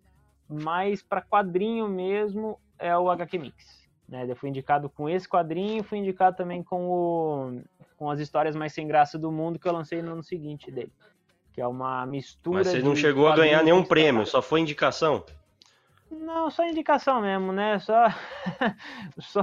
[0.47, 3.83] mas para quadrinho mesmo é o HQ Mix.
[4.07, 4.25] Né?
[4.27, 7.61] Eu fui indicado com esse quadrinho, fui indicado também com, o,
[7.97, 10.91] com as histórias mais sem graça do mundo que eu lancei no ano seguinte dele.
[11.53, 12.59] Que é uma mistura.
[12.59, 15.23] Mas você não chegou a ganhar nenhum prêmio, só foi indicação?
[16.19, 17.79] Não, só indicação mesmo, né?
[17.79, 18.05] Só,
[19.19, 19.41] só,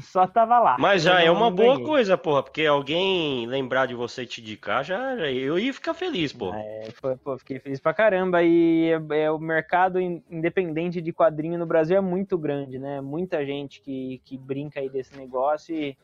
[0.00, 0.76] só tava lá.
[0.78, 1.86] Mas já é uma boa ganhei.
[1.86, 6.58] coisa, porra, porque alguém lembrar de você te indicar, já eu ia ficar feliz, porra.
[6.58, 6.88] É,
[7.22, 8.42] pô, fiquei feliz pra caramba.
[8.42, 13.00] E é, é, o mercado independente de quadrinho no Brasil é muito grande, né?
[13.00, 15.96] Muita gente que, que brinca aí desse negócio e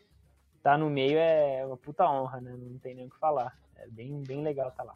[0.63, 2.55] tá no meio é uma puta honra, né?
[2.57, 3.57] Não tem nem o que falar.
[3.77, 4.95] É bem, bem legal tá lá.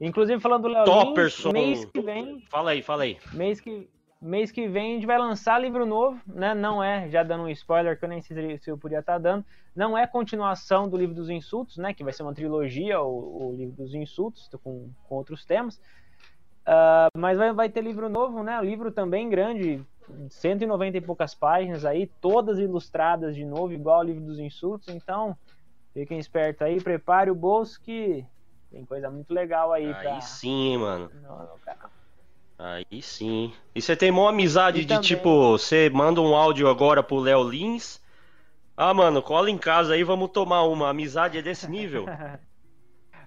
[0.00, 1.52] Inclusive, falando do Léo Topperson.
[1.52, 2.40] mês que vem.
[2.50, 3.18] Fala aí, fala aí.
[3.32, 3.88] Mês que,
[4.20, 6.54] mês que vem a gente vai lançar livro novo, né?
[6.54, 9.44] Não é, já dando um spoiler que eu nem sei se eu podia estar dando,
[9.74, 11.94] não é continuação do livro dos insultos, né?
[11.94, 15.80] Que vai ser uma trilogia, o, o livro dos insultos, com, com outros temas.
[16.66, 18.60] Uh, mas vai, vai ter livro novo, né?
[18.60, 19.82] O livro também grande,
[20.28, 24.88] 190 e poucas páginas aí, todas ilustradas de novo, igual o livro dos insultos.
[24.88, 25.34] Então,
[25.94, 28.26] fiquem espertos aí, prepare o bolso que
[28.70, 29.86] tem coisa muito legal aí.
[29.86, 30.20] Aí pra...
[30.20, 31.10] sim, mano.
[31.22, 31.56] Não, não,
[32.58, 33.52] Aí sim.
[33.74, 35.02] E você tem uma amizade e de também...
[35.02, 38.00] tipo, você manda um áudio agora pro Léo Lins.
[38.76, 40.86] Ah, mano, cola em casa aí, vamos tomar uma.
[40.86, 42.06] A amizade é desse nível.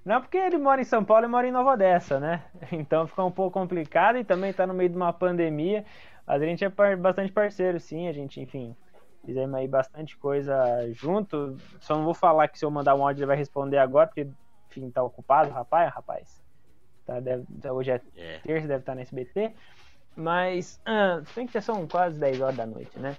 [0.06, 2.44] Não, porque ele mora em São Paulo e mora em Nova Odessa, né?
[2.72, 5.86] Então fica um pouco complicado e também tá no meio de uma pandemia.
[6.26, 8.08] A gente é bastante parceiro, sim.
[8.08, 8.76] A gente, enfim,
[9.26, 10.56] fizemos aí bastante coisa
[10.94, 11.58] junto.
[11.80, 14.28] Só não vou falar que se eu mandar um áudio ele vai responder agora, porque
[14.80, 16.42] enfim, tá ocupado, rapaz, rapaz.
[17.06, 18.40] Tá, deve, hoje é, é.
[18.40, 19.52] terça, deve estar tá no SBT.
[20.16, 23.18] Mas, ah, tem que são quase 10 horas da noite, né?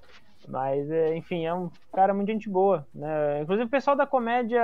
[0.48, 3.42] Mas, é, enfim, é um cara muito gente boa, né?
[3.42, 4.62] Inclusive o pessoal da comédia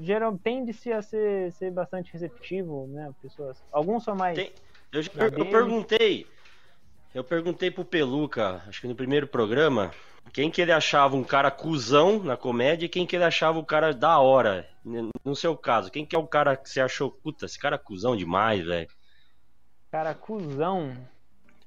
[0.00, 3.12] geral, tende-se a ser, ser bastante receptivo, né?
[3.22, 4.36] Pessoas, alguns são mais...
[4.36, 4.52] Tem,
[4.92, 5.02] eu,
[5.36, 6.26] eu perguntei,
[7.14, 9.90] eu perguntei pro Peluca, acho que no primeiro programa,
[10.32, 13.64] quem que ele achava um cara cuzão na comédia e quem que ele achava o
[13.64, 14.68] cara da hora.
[15.24, 17.78] No seu caso, quem que é o cara que você achou, puta, esse cara é
[17.78, 18.88] cuzão demais, velho?
[19.90, 20.96] Cara, cuzão.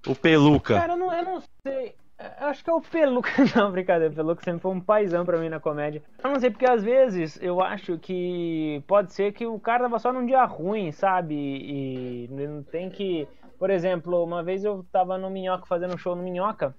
[0.08, 0.76] O Peluca.
[0.80, 1.95] Cara, eu não, eu não sei.
[2.39, 3.32] Eu acho que é o Peluca.
[3.56, 4.13] Não, brincadeira.
[4.13, 6.04] O Peluca sempre foi um paizão pra mim na comédia.
[6.24, 9.97] Eu não sei, porque às vezes eu acho que pode ser que o cara tava
[9.97, 11.36] só num dia ruim, sabe?
[11.36, 13.28] E não tem que.
[13.58, 16.76] Por exemplo, uma vez eu tava no Minhoca fazendo um show no Minhoca.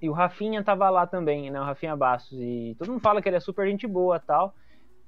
[0.00, 1.60] E o Rafinha tava lá também, né?
[1.60, 2.38] O Rafinha Bastos.
[2.40, 4.54] E todo mundo fala que ele é super gente boa tal.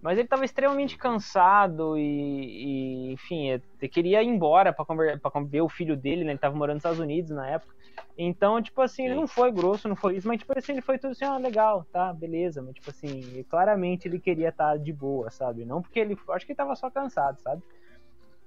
[0.00, 5.68] Mas ele tava extremamente cansado e, e enfim, ele queria ir embora para ver o
[5.68, 6.32] filho dele, né?
[6.32, 7.74] Ele tava morando nos Estados Unidos na época.
[8.16, 10.98] Então, tipo assim, ele não foi grosso, não foi isso, mas tipo assim, ele foi
[10.98, 12.62] tudo assim, ah, legal, tá, beleza.
[12.62, 15.64] Mas tipo assim, claramente ele queria estar tá de boa, sabe?
[15.64, 16.16] Não porque ele.
[16.30, 17.62] Acho que ele tava só cansado, sabe?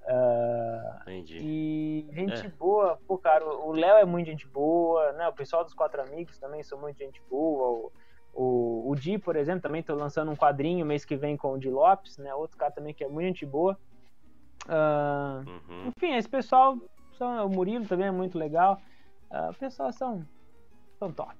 [0.04, 1.38] Uh, Entendi.
[1.40, 2.48] E gente é.
[2.48, 5.28] boa, pô, cara, o Léo é muito gente boa, né?
[5.28, 7.68] O pessoal dos Quatro Amigos também são muito gente boa.
[7.68, 7.92] O,
[8.34, 11.58] o, o Di, por exemplo, também tô lançando um quadrinho mês que vem com o
[11.58, 12.34] Di Lopes, né?
[12.34, 13.78] Outro cara também que é muito gente boa.
[14.66, 15.92] Uh, uhum.
[15.96, 16.76] Enfim, esse pessoal,
[17.16, 18.80] são, o Murilo também é muito legal.
[19.30, 20.26] Uh, o pessoal são,
[20.98, 21.36] são top.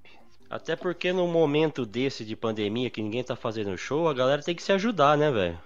[0.49, 4.55] Até porque no momento desse de pandemia que ninguém tá fazendo show, a galera tem
[4.55, 5.59] que se ajudar, né, velho?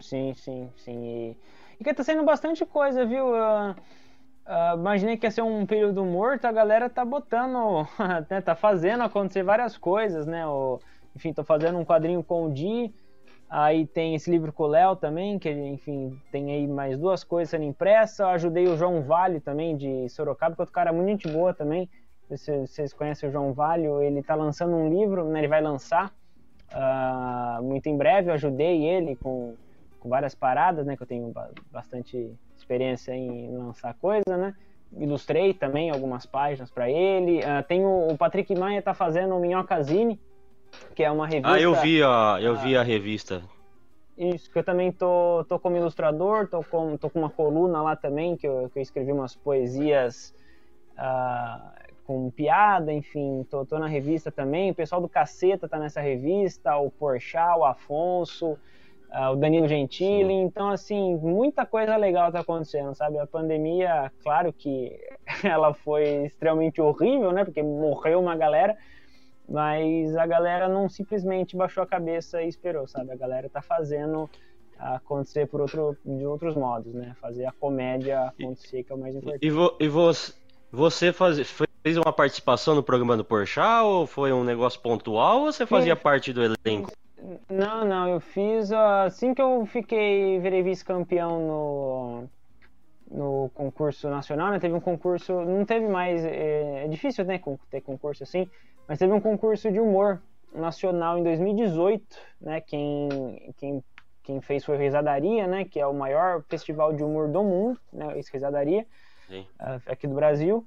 [0.00, 1.04] Sim, sim, sim.
[1.04, 1.36] E
[1.80, 3.28] e que tá sendo bastante coisa, viu?
[3.28, 7.88] Uh, uh, imaginei que ia ser um período morto, a galera tá botando,
[8.28, 10.46] né, tá fazendo acontecer várias coisas, né?
[10.46, 10.78] O,
[11.16, 12.92] enfim, tô fazendo um quadrinho com o Di,
[13.48, 17.48] aí tem esse livro com o Léo também, que enfim, tem aí mais duas coisas
[17.48, 18.18] sendo impressas.
[18.18, 21.54] Eu ajudei o João Vale também, de Sorocaba, que é outro cara muito gente boa
[21.54, 21.88] também.
[22.36, 26.12] Se vocês conhecem o João Vale, ele tá lançando um livro, né, ele vai lançar
[26.72, 28.28] uh, muito em breve.
[28.28, 29.56] Eu ajudei ele com
[30.00, 30.96] com várias paradas, né?
[30.96, 31.32] Que eu tenho
[31.70, 34.54] bastante experiência em lançar coisa, né?
[34.98, 37.40] Ilustrei também algumas páginas para ele.
[37.40, 40.20] Uh, tem o, o, Patrick Maia tá fazendo o Minhocazine,
[40.94, 41.52] que é uma revista.
[41.52, 43.42] Ah, eu vi a, eu vi a revista.
[44.18, 47.96] Isso, que eu também tô, tô como ilustrador, tô com, tô com uma coluna lá
[47.96, 50.34] também, que eu, que eu escrevi umas poesias
[50.98, 51.70] uh,
[52.04, 54.72] com piada, enfim, tô, tô na revista também.
[54.72, 58.58] O pessoal do Caceta tá nessa revista, o Porchat, o Afonso,
[59.32, 60.28] o Danilo Gentili.
[60.28, 60.40] Sim.
[60.42, 63.18] Então, assim, muita coisa legal tá acontecendo, sabe?
[63.18, 64.98] A pandemia, claro que
[65.44, 67.44] ela foi extremamente horrível, né?
[67.44, 68.76] Porque morreu uma galera
[69.50, 73.10] mas a galera não simplesmente baixou a cabeça e esperou, sabe?
[73.10, 74.30] A galera tá fazendo
[74.78, 77.14] acontecer por outro, de outros modos, né?
[77.20, 79.44] Fazer a comédia acontecer, que é o mais importante.
[79.44, 80.32] E, vo, e você,
[80.70, 81.38] você faz,
[81.82, 85.96] fez uma participação no programa do Porchat ou foi um negócio pontual ou você fazia
[85.96, 86.02] Sim.
[86.02, 86.92] parte do elenco?
[87.48, 92.28] Não, não, eu fiz assim que eu fiquei, virei vice-campeão no
[93.10, 94.60] no concurso nacional, né?
[94.60, 98.48] Teve um concurso, não teve mais, é, é difícil, né, ter concurso assim,
[98.86, 100.22] mas teve um concurso de humor
[100.54, 102.04] nacional em 2018,
[102.40, 102.60] né?
[102.60, 103.84] Quem, quem,
[104.22, 105.64] quem fez foi Risadaria, né?
[105.64, 108.18] Que é o maior festival de humor do mundo, né?
[108.18, 108.86] Esse Risadaria,
[109.26, 109.46] Sim.
[109.86, 110.66] aqui do Brasil.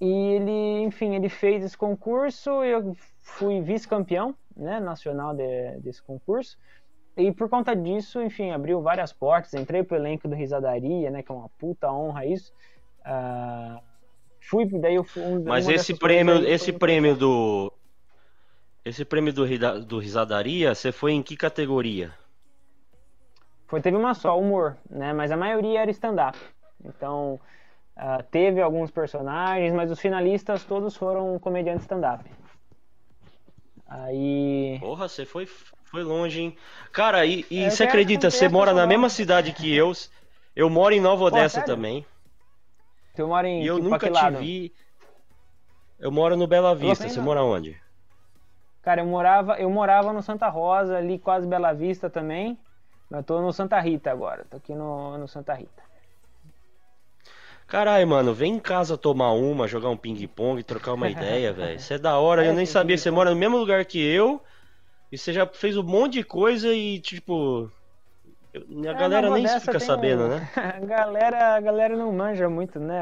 [0.00, 4.78] E ele, enfim, ele fez esse concurso, eu fui vice-campeão, né?
[4.80, 6.58] Nacional de, desse concurso.
[7.16, 9.54] E por conta disso, enfim, abriu várias portas.
[9.54, 11.22] Entrei pro elenco do Risadaria, né?
[11.22, 12.52] Que é uma puta honra isso.
[13.00, 13.80] Uh,
[14.40, 17.72] fui, daí eu fui um, Mas esse prêmio, esse prêmio do
[18.84, 19.44] esse prêmio do,
[19.84, 22.12] do Risadaria, você foi em que categoria?
[23.66, 25.12] Foi, teve uma só, humor, né?
[25.12, 26.38] Mas a maioria era stand-up.
[26.84, 27.38] Então,
[27.96, 32.24] uh, teve alguns personagens, mas os finalistas todos foram comediantes stand-up.
[33.90, 34.78] Aí.
[34.78, 36.56] Porra, você foi, foi longe, hein?
[36.92, 39.92] Cara, e, e você acredita, você mora na mesma cidade que eu.
[40.54, 42.06] Eu moro em Nova Odessa Pô, também.
[43.16, 44.72] Tu mora em E eu nunca te vi.
[45.98, 47.08] Eu moro no Bela Vista.
[47.08, 47.80] Você mora onde?
[48.80, 52.56] Cara, eu morava, eu morava no Santa Rosa, ali quase Bela Vista também.
[53.10, 54.46] Mas eu tô no Santa Rita agora.
[54.48, 55.82] Tô aqui no, no Santa Rita.
[57.70, 61.76] Caralho, mano, vem em casa tomar uma, jogar um ping-pong, trocar uma ideia, velho.
[61.76, 62.44] Isso é da hora.
[62.44, 62.98] É, eu nem sabia.
[62.98, 64.42] Você mora no mesmo lugar que eu.
[65.10, 67.70] E você já fez um monte de coisa e, tipo,
[68.54, 70.28] a é, galera nem fica sabendo, um...
[70.28, 70.48] né?
[70.56, 73.00] a, galera, a galera não manja muito, né?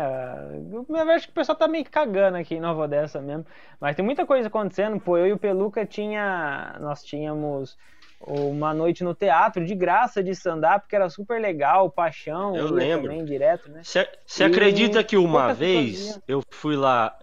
[0.70, 3.46] Eu acho que o pessoal tá meio cagando aqui em Nova Odessa mesmo.
[3.80, 5.00] Mas tem muita coisa acontecendo.
[5.00, 6.76] Pô, eu e o Peluca tinha.
[6.80, 7.78] Nós tínhamos
[8.20, 12.56] uma noite no teatro de graça de stand-up, que era super legal, paixão.
[12.56, 13.10] Eu lembro.
[13.10, 13.82] Também, direto, né?
[13.82, 17.16] Você acredita que uma vez eu fui lá.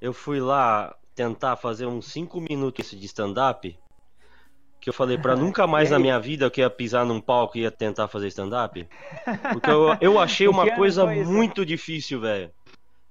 [0.00, 3.76] Eu fui lá tentar fazer uns 5 minutos de stand-up
[4.80, 7.62] que eu falei para nunca mais na minha vida que ia pisar num palco e
[7.62, 8.88] ia tentar fazer stand-up?
[9.52, 12.50] Porque eu, eu achei uma coisa muito difícil, velho.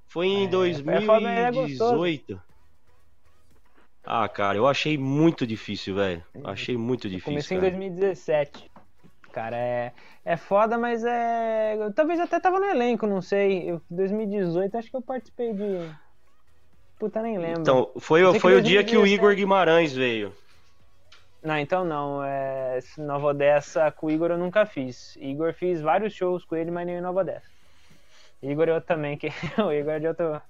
[0.08, 2.42] Foi em é, 2018.
[4.10, 6.24] Ah, cara, eu achei muito difícil, velho.
[6.46, 7.26] Achei muito difícil.
[7.26, 7.68] Comecei cara.
[7.68, 8.72] em 2017.
[9.34, 9.92] Cara, é,
[10.24, 11.78] é foda, mas é.
[11.94, 13.70] Talvez até tava no elenco, não sei.
[13.70, 15.92] Eu, 2018 acho que eu participei de.
[16.98, 17.62] Puta, nem lembro.
[17.62, 20.34] Então, foi, foi o dia que o Igor Guimarães veio.
[21.44, 22.24] Não, então não.
[22.24, 25.18] É, Nova Odessa com o Igor eu nunca fiz.
[25.18, 27.52] Igor fiz vários shows com ele, mas nem em Nova Odessa.
[28.42, 29.28] Igor eu também, que
[29.62, 30.42] o Igor é de outro.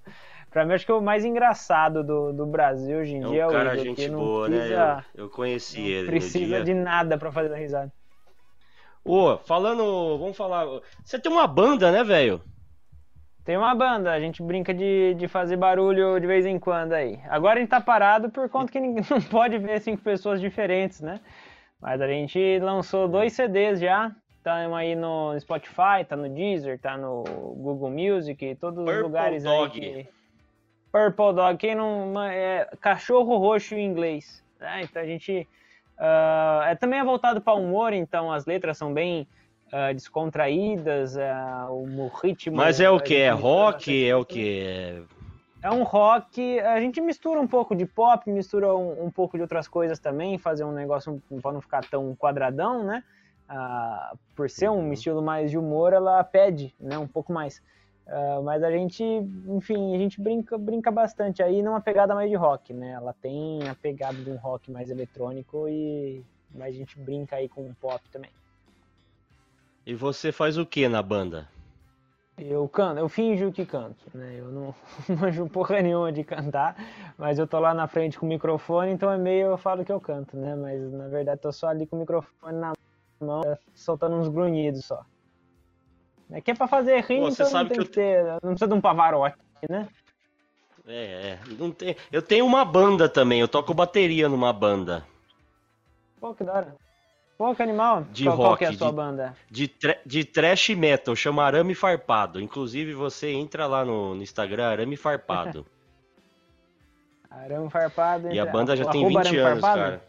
[0.50, 3.42] Pra mim, acho que é o mais engraçado do, do Brasil hoje em é dia.
[3.42, 4.56] É um cara, Igor, gente boa, né?
[4.56, 5.04] precisa, né?
[5.14, 6.02] Eu, eu conheci ele.
[6.02, 7.92] Não precisa de nada pra fazer a risada.
[9.04, 10.18] Ô, falando.
[10.18, 10.66] Vamos falar.
[11.04, 12.42] Você tem uma banda, né, velho?
[13.44, 17.18] Tem uma banda, a gente brinca de, de fazer barulho de vez em quando aí.
[17.30, 21.00] Agora a gente tá parado por conta que ninguém não pode ver cinco pessoas diferentes,
[21.00, 21.18] né?
[21.80, 24.14] Mas a gente lançou dois CDs já.
[24.36, 27.24] Estamos aí no Spotify, tá no Deezer, tá no
[27.56, 29.80] Google Music, todos Purple os lugares Dog.
[29.82, 30.04] aí.
[30.04, 30.17] Que...
[30.92, 32.20] Purple Dog, quem não.
[32.22, 34.42] É cachorro roxo em inglês.
[34.60, 34.82] Né?
[34.82, 35.46] Então a gente.
[35.98, 39.26] Uh, é, também é voltado para humor, então as letras são bem
[39.72, 42.56] uh, descontraídas, uh, o ritmo.
[42.56, 43.16] Mas é o que?
[43.16, 44.06] É rock?
[44.06, 45.02] É o que?
[45.60, 46.60] É um rock.
[46.60, 50.38] A gente mistura um pouco de pop, mistura um, um pouco de outras coisas também,
[50.38, 53.02] fazer um negócio para não ficar tão quadradão, né?
[53.50, 54.92] Uh, por ser um uhum.
[54.92, 56.96] estilo mais de humor, ela pede, né?
[56.98, 57.62] Um pouco mais.
[58.08, 62.36] Uh, mas a gente, enfim, a gente brinca, brinca bastante aí numa pegada mais de
[62.36, 62.92] rock, né?
[62.92, 67.48] Ela tem a pegada de um rock mais eletrônico e mas a gente brinca aí
[67.48, 68.30] com um pop também.
[69.86, 71.48] E você faz o que na banda?
[72.38, 74.36] Eu canto, eu finjo que canto, né?
[74.38, 74.74] Eu não
[75.20, 76.76] manjo porra nenhuma de cantar,
[77.18, 79.92] mas eu tô lá na frente com o microfone, então é meio eu falo que
[79.92, 80.54] eu canto, né?
[80.54, 82.72] Mas na verdade tô só ali com o microfone na
[83.20, 83.42] mão,
[83.74, 85.04] soltando uns grunhidos só.
[86.30, 88.50] É que é pra fazer rir, Pô, então sabe não tem que que, ter, não
[88.50, 89.36] precisa de um pavarote,
[89.68, 89.88] né?
[90.86, 91.38] É, é.
[91.58, 91.96] Não tem...
[92.12, 95.04] Eu tenho uma banda também, eu toco bateria numa banda.
[96.20, 96.76] Pô, que da hora.
[97.38, 98.02] Pô, que animal.
[98.10, 99.36] De qual, qual que é a rock, sua de- banda?
[99.50, 102.40] De, tre- de trash metal, chama Arame Farpado.
[102.40, 105.64] Inclusive, você entra lá no, no Instagram, Arame Farpado.
[107.30, 108.32] Arame Farpado.
[108.32, 109.80] e a banda já tem arroba 20 Arame anos, Farpado?
[109.82, 110.04] cara.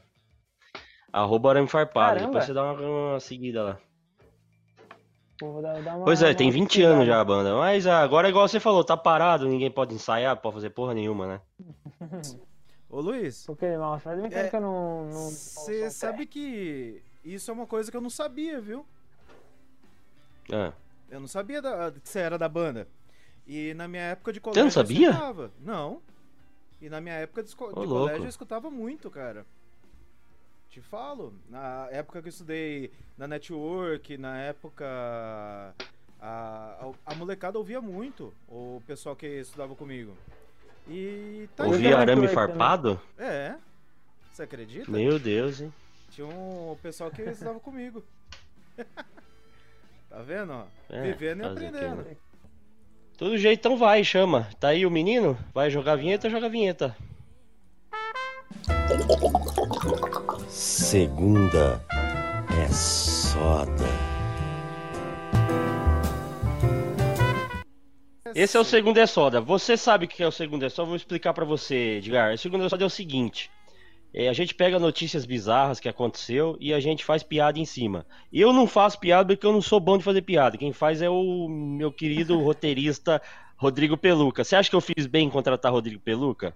[1.13, 2.07] Arroba Arame Farpado.
[2.15, 2.25] Caramba.
[2.27, 2.81] Depois você dá uma,
[3.13, 3.77] uma seguida lá.
[5.45, 6.93] Uma- Pois é, tem uma 20 pesquisada.
[6.95, 7.55] anos já a banda.
[7.55, 11.27] Mas ah, agora, igual você falou, tá parado, ninguém pode ensaiar, pode fazer porra nenhuma,
[11.27, 11.41] né?
[12.89, 13.99] Ô Luiz, Pô, que animal.
[13.99, 15.09] Faz muito tempo É, que eu não.
[15.11, 18.83] você sabe que isso é uma coisa que eu não sabia, viu?
[20.51, 20.73] Ah.
[21.09, 22.87] Eu não sabia da, que você era da banda.
[23.47, 24.63] E na minha época de colégio.
[24.63, 25.07] não sabia?
[25.07, 25.51] Eu escutava.
[25.59, 26.01] Não.
[26.81, 29.45] E na minha época de, de colégio eu escutava muito, cara.
[30.79, 31.33] Te falo.
[31.49, 34.85] Na época que eu estudei na network, na época.
[34.87, 35.73] A,
[36.21, 40.15] a, a molecada ouvia muito o pessoal que estudava comigo.
[40.87, 41.65] E tá.
[41.65, 42.33] Ouvia também Arame também.
[42.33, 43.01] Farpado?
[43.17, 43.55] É.
[44.31, 44.89] Você acredita?
[44.89, 45.73] Meu Deus, hein?
[46.11, 48.01] Tinha um pessoal que estudava comigo.
[50.09, 50.53] tá vendo?
[50.53, 50.65] ó?
[50.89, 52.03] É, Vivendo e aprendendo.
[52.03, 52.15] né?
[53.17, 54.47] Todo jeito, então vai, chama.
[54.61, 55.37] Tá aí o menino?
[55.53, 56.95] Vai jogar vinheta, joga vinheta.
[60.49, 61.79] Segunda
[62.59, 63.85] é soda.
[68.33, 69.39] Esse é o segundo é soda.
[69.39, 70.87] Você sabe o que é o segundo é soda?
[70.87, 72.33] Vou explicar pra você, Edgar.
[72.33, 73.51] O segundo é soda é o seguinte:
[74.11, 78.03] é, a gente pega notícias bizarras que aconteceu e a gente faz piada em cima.
[78.33, 80.57] Eu não faço piada porque eu não sou bom de fazer piada.
[80.57, 83.21] Quem faz é o meu querido roteirista
[83.55, 84.43] Rodrigo Peluca.
[84.43, 86.55] Você acha que eu fiz bem em contratar Rodrigo Peluca?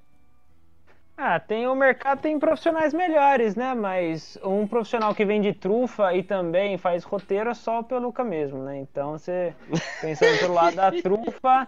[1.15, 3.73] Ah, tem o mercado tem profissionais melhores, né?
[3.75, 8.63] Mas um profissional que vende trufa e também faz roteiro é só o Peluca mesmo,
[8.63, 8.79] né?
[8.79, 9.53] Então você,
[10.01, 11.67] pensando pelo lado da trufa,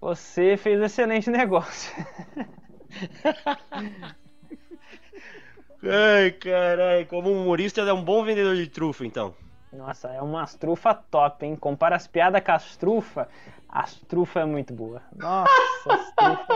[0.00, 1.92] você fez um excelente negócio.
[5.82, 9.34] Ai, caralho, como humorista, ele é um bom vendedor de trufa, então.
[9.72, 11.56] Nossa, é umas trufa top, hein?
[11.56, 13.28] Compara as piadas com as trufa,
[13.68, 15.00] as trufa é muito boa.
[15.16, 15.50] Nossa,
[15.88, 16.54] as trufa.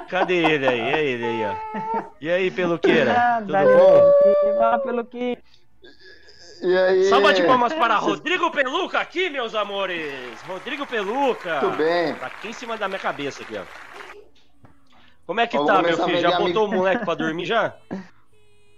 [0.08, 0.80] Cadê ele aí?
[0.80, 2.02] É ele aí, ó.
[2.20, 3.14] E aí, Peluqueira?
[3.16, 4.58] Ah, Tudo bom?
[4.58, 5.38] Vá, Peluquinho.
[6.62, 7.04] E aí?
[7.04, 10.40] Salva de palmas para Rodrigo Peluca aqui, meus amores!
[10.46, 11.60] Rodrigo Peluca!
[11.60, 12.14] Tudo bem?
[12.14, 13.62] Tá aqui em cima da minha cabeça aqui, ó.
[15.26, 16.20] Como é que Vamos tá, meu filho?
[16.20, 16.60] Já botou amigo.
[16.64, 17.74] o moleque pra dormir já?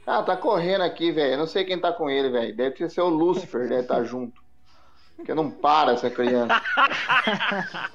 [0.08, 1.36] Ah, tá correndo aqui, velho.
[1.36, 2.56] Não sei quem tá com ele, velho.
[2.56, 4.42] Deve ser o Lucifer, deve estar junto.
[5.14, 6.54] Porque não para essa criança.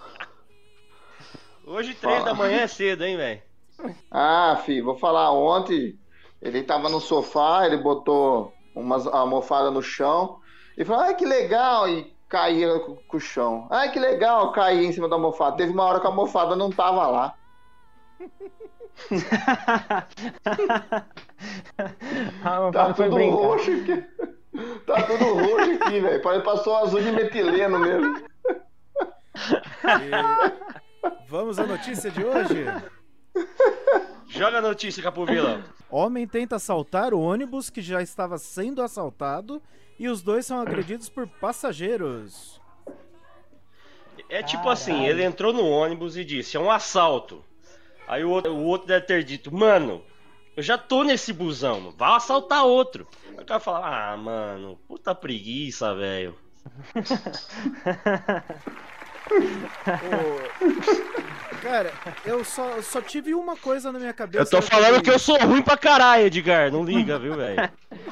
[1.65, 2.25] Hoje, três Fala.
[2.25, 3.41] da manhã é cedo, hein, velho?
[4.11, 5.31] Ah, filho, vou falar.
[5.31, 5.97] Ontem
[6.39, 10.39] ele tava no sofá, ele botou umas almofada no chão
[10.77, 11.89] e falou: ai que legal!
[11.89, 13.67] E caía com, o chão.
[13.71, 14.51] Ai que legal!
[14.51, 15.57] Caía em cima da almofada.
[15.57, 17.33] Teve uma hora que a almofada não tava lá.
[22.43, 23.35] Ah, Tá tudo brincar.
[23.35, 24.03] roxo aqui.
[24.85, 26.21] Tá tudo roxo aqui, velho.
[26.21, 28.23] Parece que passou azul de metileno mesmo.
[29.83, 32.65] E Vamos à notícia de hoje.
[34.29, 35.63] Joga a notícia, Capovila.
[35.89, 39.61] Homem tenta assaltar o ônibus que já estava sendo assaltado
[39.99, 42.59] e os dois são agredidos por passageiros.
[44.29, 44.71] É tipo Caralho.
[44.73, 47.43] assim, ele entrou no ônibus e disse, é um assalto.
[48.07, 50.03] Aí o outro, o outro deve ter dito, mano,
[50.55, 53.07] eu já tô nesse busão, mano, vai assaltar outro.
[53.29, 56.35] Aí o cara fala, ah, mano, puta preguiça, velho.
[61.61, 61.93] Cara,
[62.25, 64.43] eu só, só tive uma coisa na minha cabeça.
[64.43, 67.71] Eu tô falando que eu sou ruim pra caralho, Edgar, não liga, viu, velho?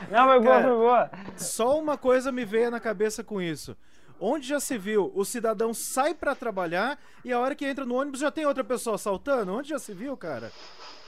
[0.09, 0.63] Não, foi boa, Cara.
[0.63, 1.11] foi boa.
[1.35, 3.75] Só uma coisa me veio na cabeça com isso.
[4.23, 7.95] Onde já se viu, o cidadão sai pra trabalhar e a hora que entra no
[7.95, 9.51] ônibus já tem outra pessoa assaltando?
[9.51, 10.51] Onde já se viu, cara?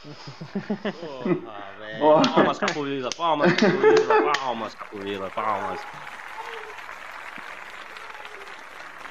[0.01, 1.99] Porra, velho.
[2.33, 5.79] Palmas, Capovila, palmas, Capovila, palmas, Capovila, palmas.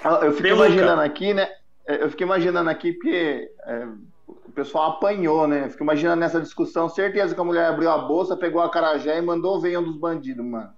[0.02, 0.66] Ah, Eu fico Peluca.
[0.66, 1.48] imaginando aqui, né?
[1.86, 3.86] Eu fico imaginando aqui porque é,
[4.26, 5.66] o pessoal apanhou, né?
[5.66, 9.16] Eu fico imaginando nessa discussão, certeza que a mulher abriu a bolsa, pegou a carajé
[9.18, 10.72] e mandou ver um dos bandidos, mano.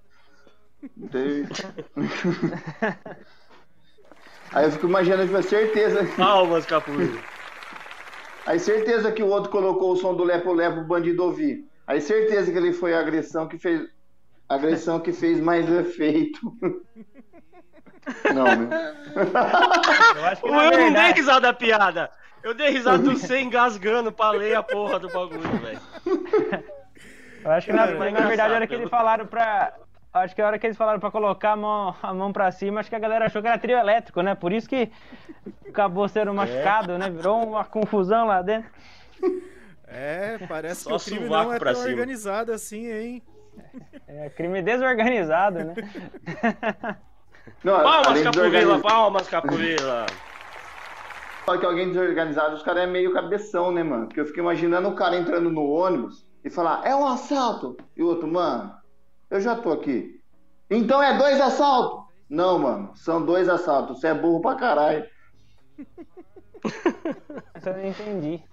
[1.11, 1.47] Teve-
[4.53, 6.05] Aí eu fico imaginando, tipo, certeza.
[6.15, 7.19] Palmas, Capovila.
[8.45, 11.65] Aí certeza que o outro colocou o som do Lepo Lepo pro bandido ouvir.
[11.87, 13.81] Aí certeza que ele foi a agressão que fez.
[14.47, 16.39] a Agressão que fez mais efeito.
[18.33, 18.95] Não, né?
[20.15, 22.11] Eu acho que Eu não dei risada da piada.
[22.43, 25.79] Eu dei risada do você engasgando pra ler a porra do bagulho, velho.
[27.43, 29.73] Eu acho que na, na verdade era que pelo- eles falaram pra.
[30.23, 32.79] Acho que a hora que eles falaram pra colocar a mão, a mão pra cima,
[32.79, 34.33] acho que a galera achou que era trio elétrico, né?
[34.35, 34.91] Por isso que
[35.67, 37.09] acabou sendo machucado, né?
[37.09, 38.69] Virou uma confusão lá dentro.
[39.87, 41.93] É, parece Só que o crime não é pra tão cima.
[41.93, 43.23] organizado assim, hein?
[44.07, 45.73] É crime desorganizado, né?
[47.63, 50.05] Não, Palmas, Capovila, palmas, Capovila.
[51.45, 54.07] Só que alguém desorganizado, os caras é meio cabeção, né, mano?
[54.07, 57.77] Porque eu fico imaginando o cara entrando no ônibus e falar, é um assalto.
[57.95, 58.73] E o outro, mano,
[59.29, 60.21] eu já tô aqui.
[60.69, 62.05] Então é dois assaltos?
[62.29, 63.99] Não, mano, são dois assaltos.
[63.99, 65.05] Você é burro pra caralho.
[67.55, 68.43] Isso eu não entendi.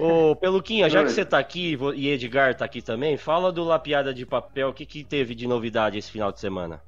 [0.00, 4.12] Ô, Peluquinha, já que você tá aqui e Edgar tá aqui também, fala do Lapiada
[4.12, 4.68] de Papel.
[4.68, 6.82] O que, que teve de novidade esse final de semana?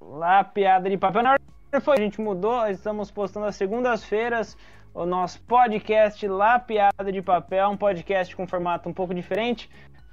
[0.00, 1.22] Lá, piada de papel.
[1.22, 1.36] Na
[1.80, 4.56] foi, a gente mudou, estamos postando às segundas-feiras
[4.94, 9.68] o nosso podcast Lá, Piada de Papel, um podcast com formato um pouco diferente.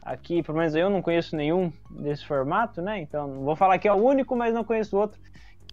[0.06, 3.00] Aqui, pelo menos eu não conheço nenhum desse formato, né?
[3.00, 5.20] Então, não vou falar que é o único, mas não conheço outro,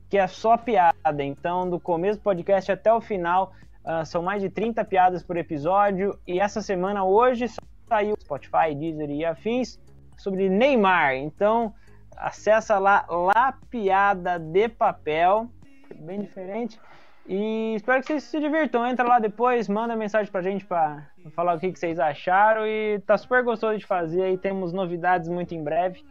[0.08, 1.24] que é só piada.
[1.24, 3.52] Então, do começo do podcast até o final,
[3.84, 6.16] ah, são mais de 30 piadas por episódio.
[6.26, 7.46] E essa semana, hoje,
[7.88, 9.80] saiu Spotify, Deezer e afins
[10.16, 11.16] sobre Neymar.
[11.16, 11.74] Então,
[12.16, 15.48] acessa lá, lá Piada de Papel,
[15.96, 16.78] bem diferente.
[17.26, 18.86] E espero que vocês se divirtam.
[18.86, 22.66] Entra lá depois, manda mensagem pra gente pra falar o que, que vocês acharam.
[22.66, 24.22] E tá super gostoso de fazer.
[24.22, 26.04] aí temos novidades muito em breve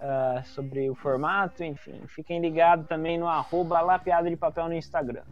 [0.00, 1.62] ah, sobre o formato.
[1.62, 5.22] Enfim, fiquem ligados também no arroba lá Piada de Papel no Instagram.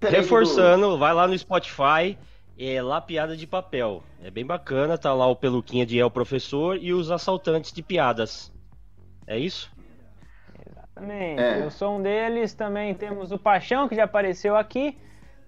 [0.00, 2.18] Reforçando, vai lá no Spotify,
[2.58, 4.02] é Lapiada de Papel.
[4.22, 8.52] É bem bacana, tá lá o Peluquinha de El Professor e os assaltantes de piadas.
[9.26, 9.70] É isso?
[11.02, 11.40] Exatamente.
[11.40, 11.62] É.
[11.64, 12.54] Eu sou um deles.
[12.54, 14.98] Também temos o Paixão, que já apareceu aqui.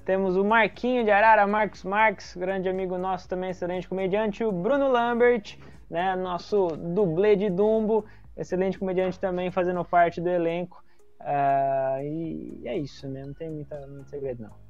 [0.05, 4.44] Temos o Marquinho de Arara, Marcos Marques, grande amigo nosso também, excelente comediante.
[4.44, 5.57] O Bruno Lambert,
[5.88, 8.05] né, nosso dublê de Dumbo,
[8.36, 10.84] excelente comediante também, fazendo parte do elenco.
[11.20, 13.22] Ah, e é isso, né?
[13.24, 14.64] Não tem muita, muito segredo, não.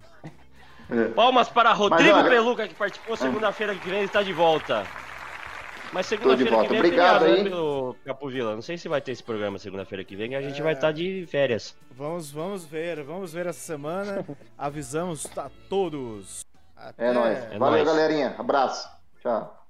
[0.96, 1.08] É.
[1.08, 4.84] Palmas para Rodrigo olha- Peluca, que participou segunda-feira que vem, ele está de volta.
[5.94, 7.34] Mas segunda-feira que vem Obrigado é aí.
[7.34, 8.54] feriado, né, pelo Capovila.
[8.54, 10.62] Não sei se vai ter esse programa segunda-feira que vem, a gente É.
[10.64, 11.74] vai estar de férias.
[11.92, 14.26] Vamos, vamos ver, vamos ver essa semana.
[14.58, 16.44] Avisamos a todos.
[16.76, 17.10] Até...
[17.10, 17.38] É nóis.
[17.38, 17.96] É Valeu, nóis.
[17.96, 18.34] galerinha.
[18.36, 18.88] Abraço.
[19.22, 19.64] Tchau.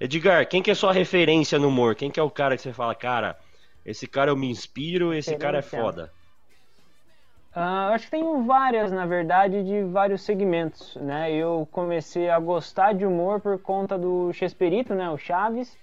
[0.00, 1.94] Edgar, quem que é sua referência no humor?
[1.94, 3.38] Quem que é o cara que você fala, cara,
[3.86, 6.12] esse cara eu me inspiro, esse cara é foda?
[7.56, 11.32] Eu acho que tem várias, na verdade, de vários segmentos, né?
[11.32, 15.08] Eu comecei a gostar de humor por conta do Chesperito, né?
[15.08, 15.78] O Chaves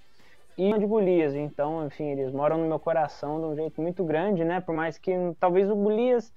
[0.58, 1.34] e de Golias.
[1.34, 4.60] Então, enfim, eles moram no meu coração de um jeito muito grande, né?
[4.60, 6.30] Por mais que talvez o Golias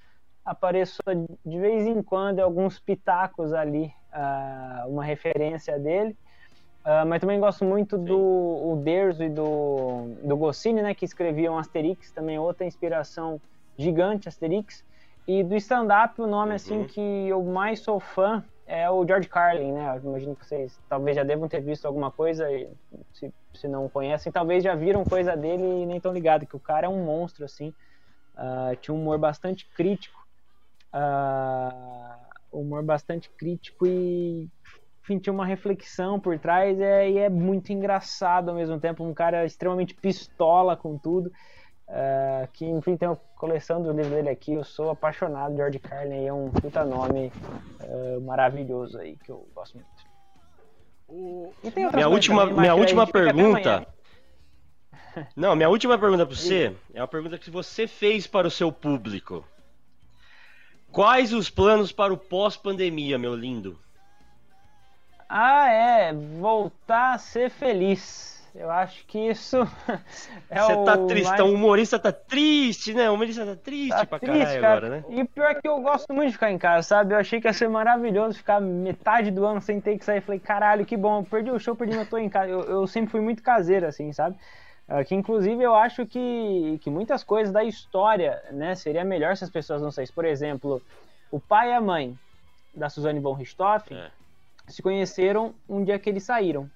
[0.45, 1.03] apareça
[1.45, 6.15] de vez em quando em alguns pitacos ali, ah, uma referência dele.
[6.85, 10.95] Ah, mas também gosto muito do o Derzo e do, do Goscinny, né?
[10.95, 13.41] Que escreviam Asterix, também outra inspiração
[13.77, 14.81] gigante, Asterix.
[15.27, 16.87] E do stand-up, o nome assim Uhum.
[16.87, 19.97] que eu mais sou fã é o George Carlin, né?
[19.97, 22.45] Eu imagino que vocês talvez já devam ter visto alguma coisa,
[23.13, 26.59] se, se não conhecem, talvez já viram coisa dele e nem tão ligado, que o
[26.59, 27.73] cara é um monstro, assim.
[28.35, 30.19] Ah, tinha um humor bastante crítico.
[30.93, 32.19] ah,
[32.51, 34.49] humor bastante crítico e
[35.03, 39.03] enfim, tinha uma reflexão por trás é, e é muito engraçado ao mesmo tempo.
[39.03, 41.31] Um cara extremamente pistola com tudo.
[41.87, 44.53] Ah, que enfim tem uma coleção do livro dele aqui.
[44.53, 45.55] Eu sou apaixonado.
[45.55, 47.31] George Carlin é um puta nome
[47.81, 50.15] ah, maravilhoso aí que eu gosto muito.
[51.07, 51.53] O...
[51.63, 53.87] E Minha última, também, minha última pergunta.
[55.35, 58.71] Não, minha última pergunta para você é uma pergunta que você fez para o seu
[58.71, 59.45] público.
[60.91, 63.79] Quais os planos para o pós-pandemia, meu lindo?
[65.27, 68.34] Ah, é, voltar a ser feliz.
[68.57, 69.57] Eu acho que isso
[70.49, 73.09] é Você tá triste, mais o humorista tá triste, né?
[73.09, 74.77] O humorista tá triste Tá pra triste, caralho cara.
[74.87, 75.03] agora, né?
[75.09, 77.13] E pior que eu gosto muito de ficar em casa, sabe?
[77.13, 80.21] Eu achei que ia ser maravilhoso ficar metade do ano sem ter que sair.
[80.21, 82.49] Falei, caralho, que bom, eu perdi o show, perdi meu tô em casa.
[82.49, 84.37] Eu, eu sempre fui muito caseiro, assim, sabe?
[84.87, 89.43] Ah, que inclusive eu acho que, que muitas coisas da história, né, seria melhor se
[89.43, 90.13] as pessoas não saíssem.
[90.15, 90.81] Por exemplo,
[91.29, 92.17] o pai e a mãe
[92.73, 94.11] da Suzane von Richthofen É.
[94.67, 96.69] se conheceram um dia que eles saíram.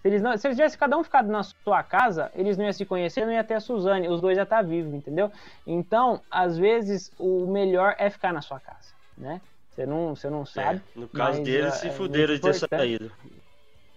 [0.00, 2.72] Se eles, não, se eles tivessem cada um ficado na sua casa, eles não iam
[2.72, 5.30] se conhecer, não ia ter a Suzane, os dois já estar vivos, entendeu?
[5.66, 9.40] Então, às vezes, o melhor é ficar na sua casa, né?
[9.70, 10.80] Você não, você não sabe.
[10.96, 13.12] É, no caso deles, é, se é fuderam de ter saído.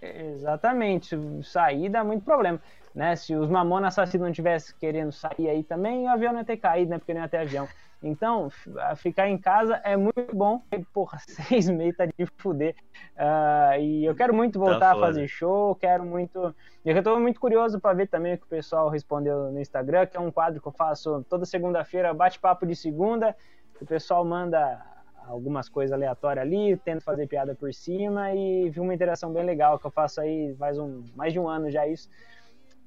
[0.01, 2.59] Exatamente, sair dá muito problema,
[2.95, 3.15] né?
[3.15, 6.57] Se os Mamonas Assassinos não tivessem querendo sair aí também, o avião não ia ter
[6.57, 6.97] caído, né?
[6.97, 7.67] Porque não ia ter avião.
[8.03, 8.49] Então,
[8.95, 10.63] ficar em casa é muito bom.
[10.91, 12.75] Porra, seis meses tá de fuder.
[13.15, 16.55] Uh, e eu quero muito tá voltar tá a fazer show, quero muito.
[16.83, 20.17] Eu tô muito curioso para ver também o que o pessoal respondeu no Instagram, que
[20.17, 23.35] é um quadro que eu faço toda segunda-feira, bate-papo de segunda.
[23.79, 24.83] O pessoal manda
[25.27, 29.77] algumas coisas aleatórias ali, tento fazer piada por cima e vi uma interação bem legal
[29.77, 32.09] que eu faço aí faz um, mais de um ano já isso,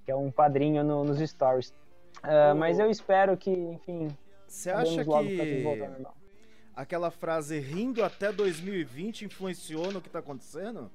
[0.04, 1.70] que é um quadrinho no, nos stories.
[2.22, 4.08] Uh, mas eu espero que, enfim,
[4.54, 6.06] você acha que
[6.74, 10.90] aquela frase rindo até 2020 influenciou no que tá acontecendo?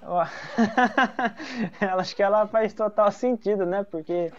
[1.98, 3.84] Acho que ela faz total sentido, né?
[3.90, 4.32] Porque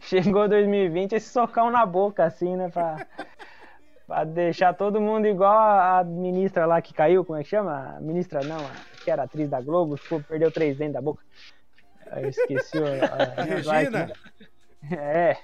[0.00, 2.68] chegou 2020 esse socão na boca, assim, né?
[2.68, 3.06] Pra,
[4.06, 7.94] pra deixar todo mundo igual a ministra lá que caiu, como é que chama?
[7.96, 8.70] A ministra não, a,
[9.04, 11.22] que era atriz da Globo, ficou, perdeu três dentes da boca.
[12.16, 12.84] Eu esqueci o.
[12.84, 14.12] A, Regina?
[14.90, 15.36] É.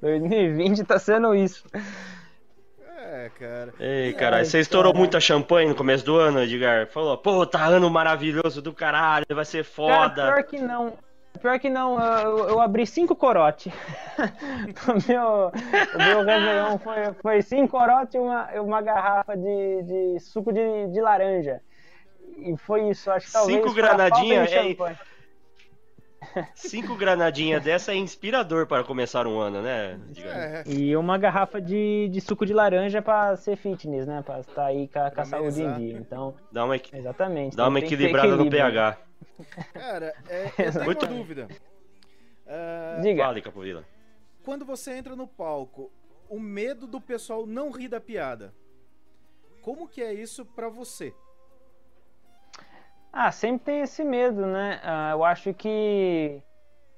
[0.00, 1.64] 2020 tá sendo isso.
[3.12, 3.74] É, cara.
[3.80, 4.98] Ei, cara, você estourou cara.
[4.98, 6.86] muita champanhe no começo do ano, Edgar?
[6.86, 10.22] Falou, pô, tá ano maravilhoso do caralho, vai ser foda.
[10.22, 10.92] Cara, pior que não.
[11.40, 13.72] Pior que não, eu, eu abri cinco corote.
[14.18, 15.52] o, meu,
[15.94, 20.88] o meu Réveillon foi, foi cinco corote e uma, uma garrafa de, de suco de,
[20.88, 21.60] de laranja.
[22.36, 23.58] E foi isso, acho que talvez.
[23.58, 24.52] Cinco granadinhas?
[24.52, 24.76] É,
[26.54, 29.98] Cinco granadinhas dessa é inspirador para começar um ano, né?
[30.16, 30.62] É.
[30.66, 34.22] E uma garrafa de, de suco de laranja para ser fitness, né?
[34.22, 35.96] Para estar aí com, com a saúde em dia.
[35.98, 37.56] Então, dá uma, exatamente.
[37.56, 38.98] Dá uma equilibrada no pH.
[39.72, 41.06] Cara, é, eu tenho Muito...
[41.06, 41.48] uma dúvida.
[42.46, 43.24] Uh, Diga.
[43.24, 43.84] Fale, Capovila.
[44.44, 45.90] Quando você entra no palco,
[46.28, 48.54] o medo do pessoal não rir da piada.
[49.62, 51.14] Como que é isso para você?
[53.12, 54.80] Ah, sempre tem esse medo, né?
[54.82, 56.40] Ah, eu acho que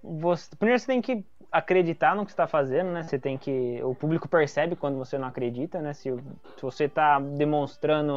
[0.03, 3.03] você, primeiro você tem que acreditar no que está fazendo, né?
[3.03, 5.93] Você tem que o público percebe quando você não acredita, né?
[5.95, 6.11] Se,
[6.57, 8.17] se você está demonstrando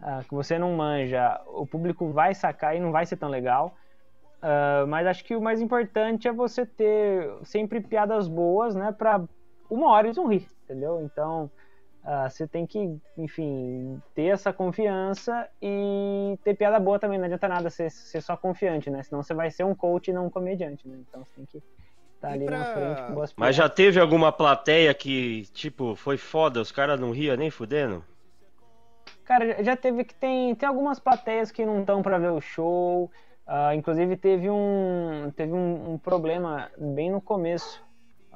[0.00, 3.74] ah, que você não manja, o público vai sacar e não vai ser tão legal.
[4.36, 8.92] Uh, mas acho que o mais importante é você ter sempre piadas boas, né?
[8.92, 9.24] Para
[9.68, 11.00] uma hora eles vão rir, entendeu?
[11.02, 11.50] Então
[12.06, 17.18] Uh, você tem que, enfim, ter essa confiança e ter piada boa também.
[17.18, 19.02] Não adianta nada ser, ser só confiante, né?
[19.02, 20.98] Senão você vai ser um coach e não um comediante, né?
[21.00, 22.58] Então você tem que estar tá ali pra...
[22.58, 27.00] na frente com boas Mas já teve alguma plateia que, tipo, foi foda, os caras
[27.00, 28.04] não riam nem fudendo?
[29.24, 33.10] Cara, já teve que tem, tem algumas plateias que não estão para ver o show.
[33.48, 37.85] Uh, inclusive teve um teve um, um problema bem no começo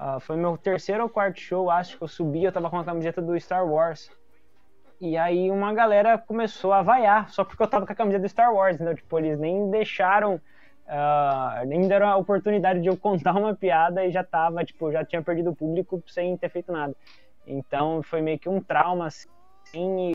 [0.01, 2.85] Uh, foi meu terceiro ou quarto show, acho que eu subi, eu tava com a
[2.85, 4.11] camiseta do Star Wars.
[4.99, 8.29] E aí uma galera começou a vaiar, só porque eu tava com a camiseta do
[8.29, 8.95] Star Wars, entendeu?
[8.95, 14.11] Tipo, eles nem deixaram, uh, nem deram a oportunidade de eu contar uma piada e
[14.11, 16.97] já tava, tipo, já tinha perdido o público sem ter feito nada.
[17.47, 20.15] Então foi meio que um trauma, assim,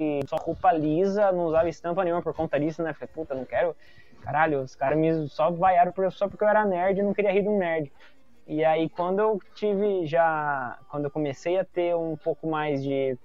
[0.00, 2.92] e só roupa lisa, não usava estampa nenhuma por conta disso, né?
[2.94, 3.76] Falei, puta, não quero.
[4.22, 7.42] Caralho, os caras me só vaiaram só porque eu era nerd e não queria rir
[7.42, 7.92] de um nerd.
[8.46, 13.16] E aí quando eu tive já, quando eu comecei a ter um pouco mais de,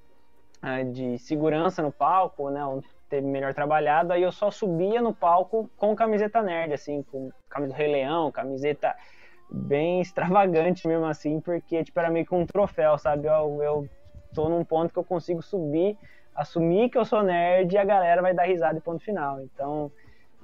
[0.61, 2.61] ah, de segurança no palco, né,
[3.09, 7.73] ter melhor trabalhado, aí eu só subia no palco com camiseta nerd, assim, com camisa
[7.73, 8.95] do Rei Leão, camiseta
[9.49, 13.27] bem extravagante mesmo assim, porque tipo, era meio que um troféu, sabe?
[13.27, 13.89] Eu, eu
[14.33, 15.97] tô num ponto que eu consigo subir,
[16.35, 19.39] assumir que eu sou nerd e a galera vai dar risada e ponto final.
[19.41, 19.91] Então,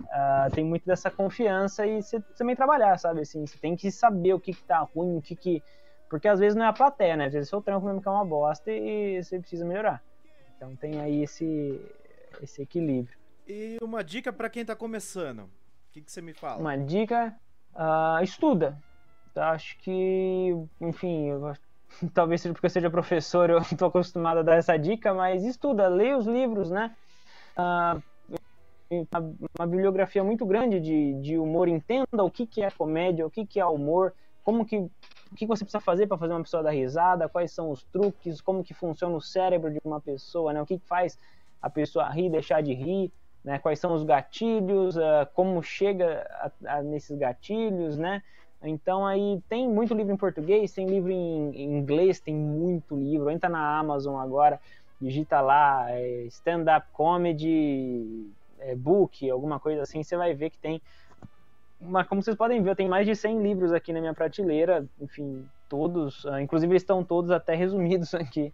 [0.02, 3.22] Uh, tem muito dessa confiança e você também trabalhar, sabe?
[3.22, 5.64] Assim, você tem que saber o que, que tá ruim, o que que.
[6.10, 7.26] Porque às vezes não é a plateia, né?
[7.26, 10.04] Às vezes o seu trampo mesmo que é uma bosta e você precisa melhorar.
[10.56, 11.82] Então tem aí esse,
[12.42, 13.18] esse equilíbrio.
[13.48, 15.44] E uma dica para quem tá começando?
[15.44, 15.50] O
[15.92, 16.60] que, que você me fala?
[16.60, 17.36] Uma dica:
[17.74, 18.78] uh, estuda.
[19.34, 19.52] Tá?
[19.52, 21.54] Acho que, enfim, eu,
[22.14, 25.88] talvez seja porque eu seja professor, eu tô acostumado a dar essa dica, mas estuda,
[25.88, 26.96] leia os livros, né?
[27.58, 28.02] Uh,
[28.92, 33.32] uma, uma bibliografia muito grande de, de humor, entenda o que, que é comédia, o
[33.32, 34.14] que, que é humor,
[34.44, 34.90] como que
[35.32, 38.42] o que você precisa fazer para fazer uma pessoa dar risada, quais são os truques,
[38.42, 40.62] como que funciona o cérebro de uma pessoa, né?
[40.62, 41.18] O que, que faz
[41.62, 43.12] a pessoa rir, deixar de rir,
[43.44, 43.58] né?
[43.58, 48.22] Quais são os gatilhos, uh, como chega a, a, nesses gatilhos, né?
[48.62, 53.30] Então aí tem muito livro em português, tem livro em, em inglês, tem muito livro.
[53.30, 54.60] Entra na Amazon agora,
[55.00, 58.30] digita lá é, stand-up comedy
[58.62, 60.82] é, book, alguma coisa assim, você vai ver que tem.
[61.80, 64.86] Uma, como vocês podem ver, eu tenho mais de 100 livros aqui na minha prateleira,
[65.00, 68.54] enfim, todos, uh, inclusive estão todos até resumidos aqui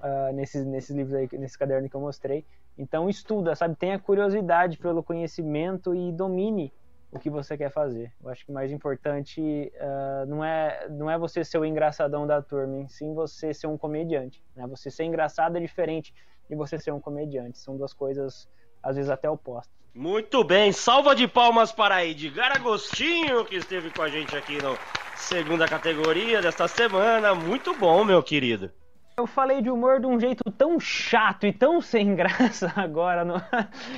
[0.00, 2.44] uh, nesses, nesses livros aí, nesse caderno que eu mostrei.
[2.76, 3.76] Então estuda, sabe?
[3.76, 6.72] Tenha curiosidade pelo conhecimento e domine
[7.12, 8.12] o que você quer fazer.
[8.22, 12.26] Eu acho que o mais importante uh, não, é, não é você ser o engraçadão
[12.26, 14.42] da turma, sim você ser um comediante.
[14.56, 14.66] Né?
[14.66, 16.12] Você ser engraçado é diferente
[16.48, 17.58] de você ser um comediante.
[17.58, 18.48] São duas coisas,
[18.84, 19.72] às vezes, até opostas.
[19.94, 24.76] Muito bem, salva de palmas para Edgar Agostinho, que esteve com a gente aqui no
[25.16, 27.34] segunda categoria desta semana.
[27.34, 28.70] Muito bom, meu querido.
[29.16, 33.34] Eu falei de humor de um jeito tão chato e tão sem graça agora, no...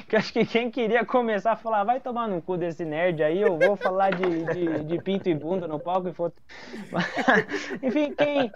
[0.07, 3.41] que acho que quem queria começar a falar, vai tomar no cu desse nerd aí,
[3.41, 6.37] eu vou falar de, de, de pinto e bunda no palco e foto.
[7.83, 8.53] Enfim, quem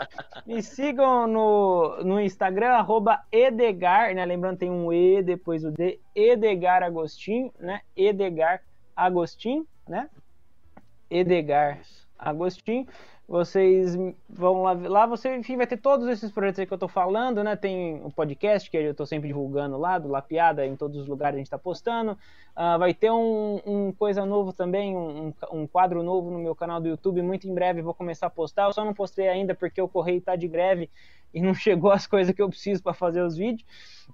[0.46, 4.26] me sigam no, no Instagram, arroba Edegar, né?
[4.26, 7.80] Lembrando, tem um E depois o D, Edegar Agostinho, né?
[7.96, 8.60] Edegar
[8.94, 10.10] Agostinho, né?
[11.10, 11.80] Edegar
[12.18, 12.86] Agostinho
[13.30, 13.96] vocês
[14.28, 17.44] vão lá, lá você enfim vai ter todos esses projetos aí que eu tô falando,
[17.44, 17.54] né?
[17.54, 21.36] Tem o podcast que eu tô sempre divulgando lá, do Lapiada, em todos os lugares
[21.36, 22.18] a gente tá postando.
[22.56, 26.80] Uh, vai ter um, um, coisa novo também, um, um, quadro novo no meu canal
[26.80, 28.64] do YouTube, muito em breve vou começar a postar.
[28.64, 30.90] Eu só não postei ainda porque o correio tá de greve
[31.32, 33.64] e não chegou as coisas que eu preciso para fazer os vídeos,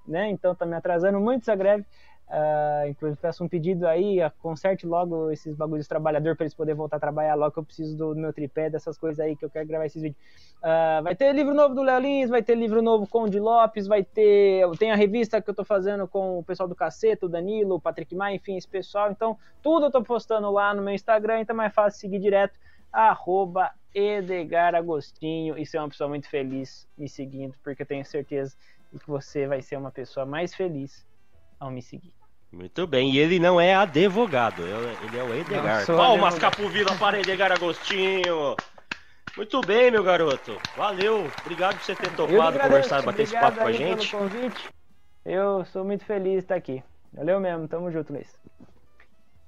[0.07, 0.29] né?
[0.29, 1.87] Então tá me atrasando muito essa greve.
[2.29, 6.55] Uh, inclusive peço um pedido aí, uh, conserte logo esses bagulhos de trabalhador para eles
[6.55, 9.45] poderem voltar a trabalhar logo que eu preciso do, meu tripé, dessas coisas aí que
[9.45, 10.21] eu quero gravar esses vídeos.
[10.59, 13.39] Uh, vai ter livro novo do Léo Lins, vai ter livro novo com o de
[13.39, 14.69] Lopes, vai ter.
[14.77, 17.81] Tem a revista que eu tô fazendo com o pessoal do Caceta, o Danilo, o
[17.81, 19.13] Patrick Maia, enfim, esse pessoal.
[19.13, 22.59] Então, tudo eu tô postando lá no meu Instagram, então é mais fácil seguir direto.
[22.93, 25.57] Arroba Edgar Agostinho.
[25.57, 28.57] E ser uma pessoa muito feliz me seguindo, porque eu tenho certeza
[28.91, 31.07] que você vai ser uma pessoa mais feliz
[31.61, 32.16] ao me seguir.
[32.57, 35.85] Muito bem, e ele não é advogado, ele é o Edgar.
[35.85, 38.57] Palmas, Capuvila para Edgar Agostinho.
[39.37, 40.57] Muito bem, meu garoto.
[40.75, 44.09] Valeu, obrigado por você ter topado conversar, bater esse papo com a gente.
[44.09, 44.71] Pelo convite.
[45.23, 46.83] Eu sou muito feliz de estar aqui.
[47.13, 48.41] Valeu mesmo, tamo junto, Luiz.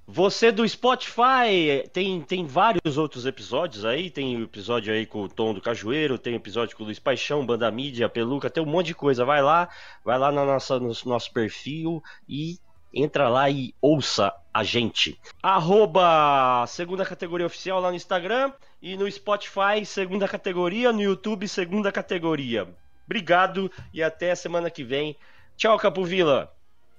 [0.05, 4.11] Você do Spotify tem, tem vários outros episódios aí.
[4.11, 6.99] Tem o episódio aí com o Tom do Cajueiro, tem o episódio com o Luiz
[6.99, 9.25] Paixão, Banda Mídia, Peluca, tem um monte de coisa.
[9.25, 9.67] Vai lá,
[10.05, 12.59] vai lá na nossa, no nosso perfil e
[12.93, 15.19] entra lá e ouça a gente.
[15.41, 21.91] Arroba segunda categoria oficial lá no Instagram e no Spotify, segunda categoria, no YouTube, segunda
[21.91, 22.67] categoria.
[23.05, 25.15] Obrigado e até semana que vem.
[25.57, 26.53] Tchau, Capovila.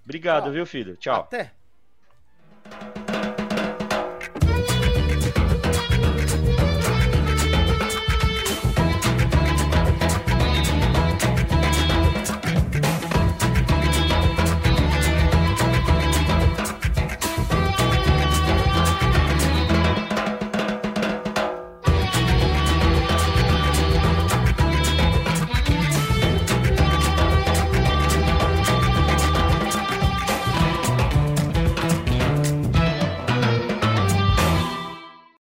[0.05, 0.53] Obrigado, Tchau.
[0.53, 0.97] viu, filho?
[0.97, 1.20] Tchau.
[1.20, 1.53] Até.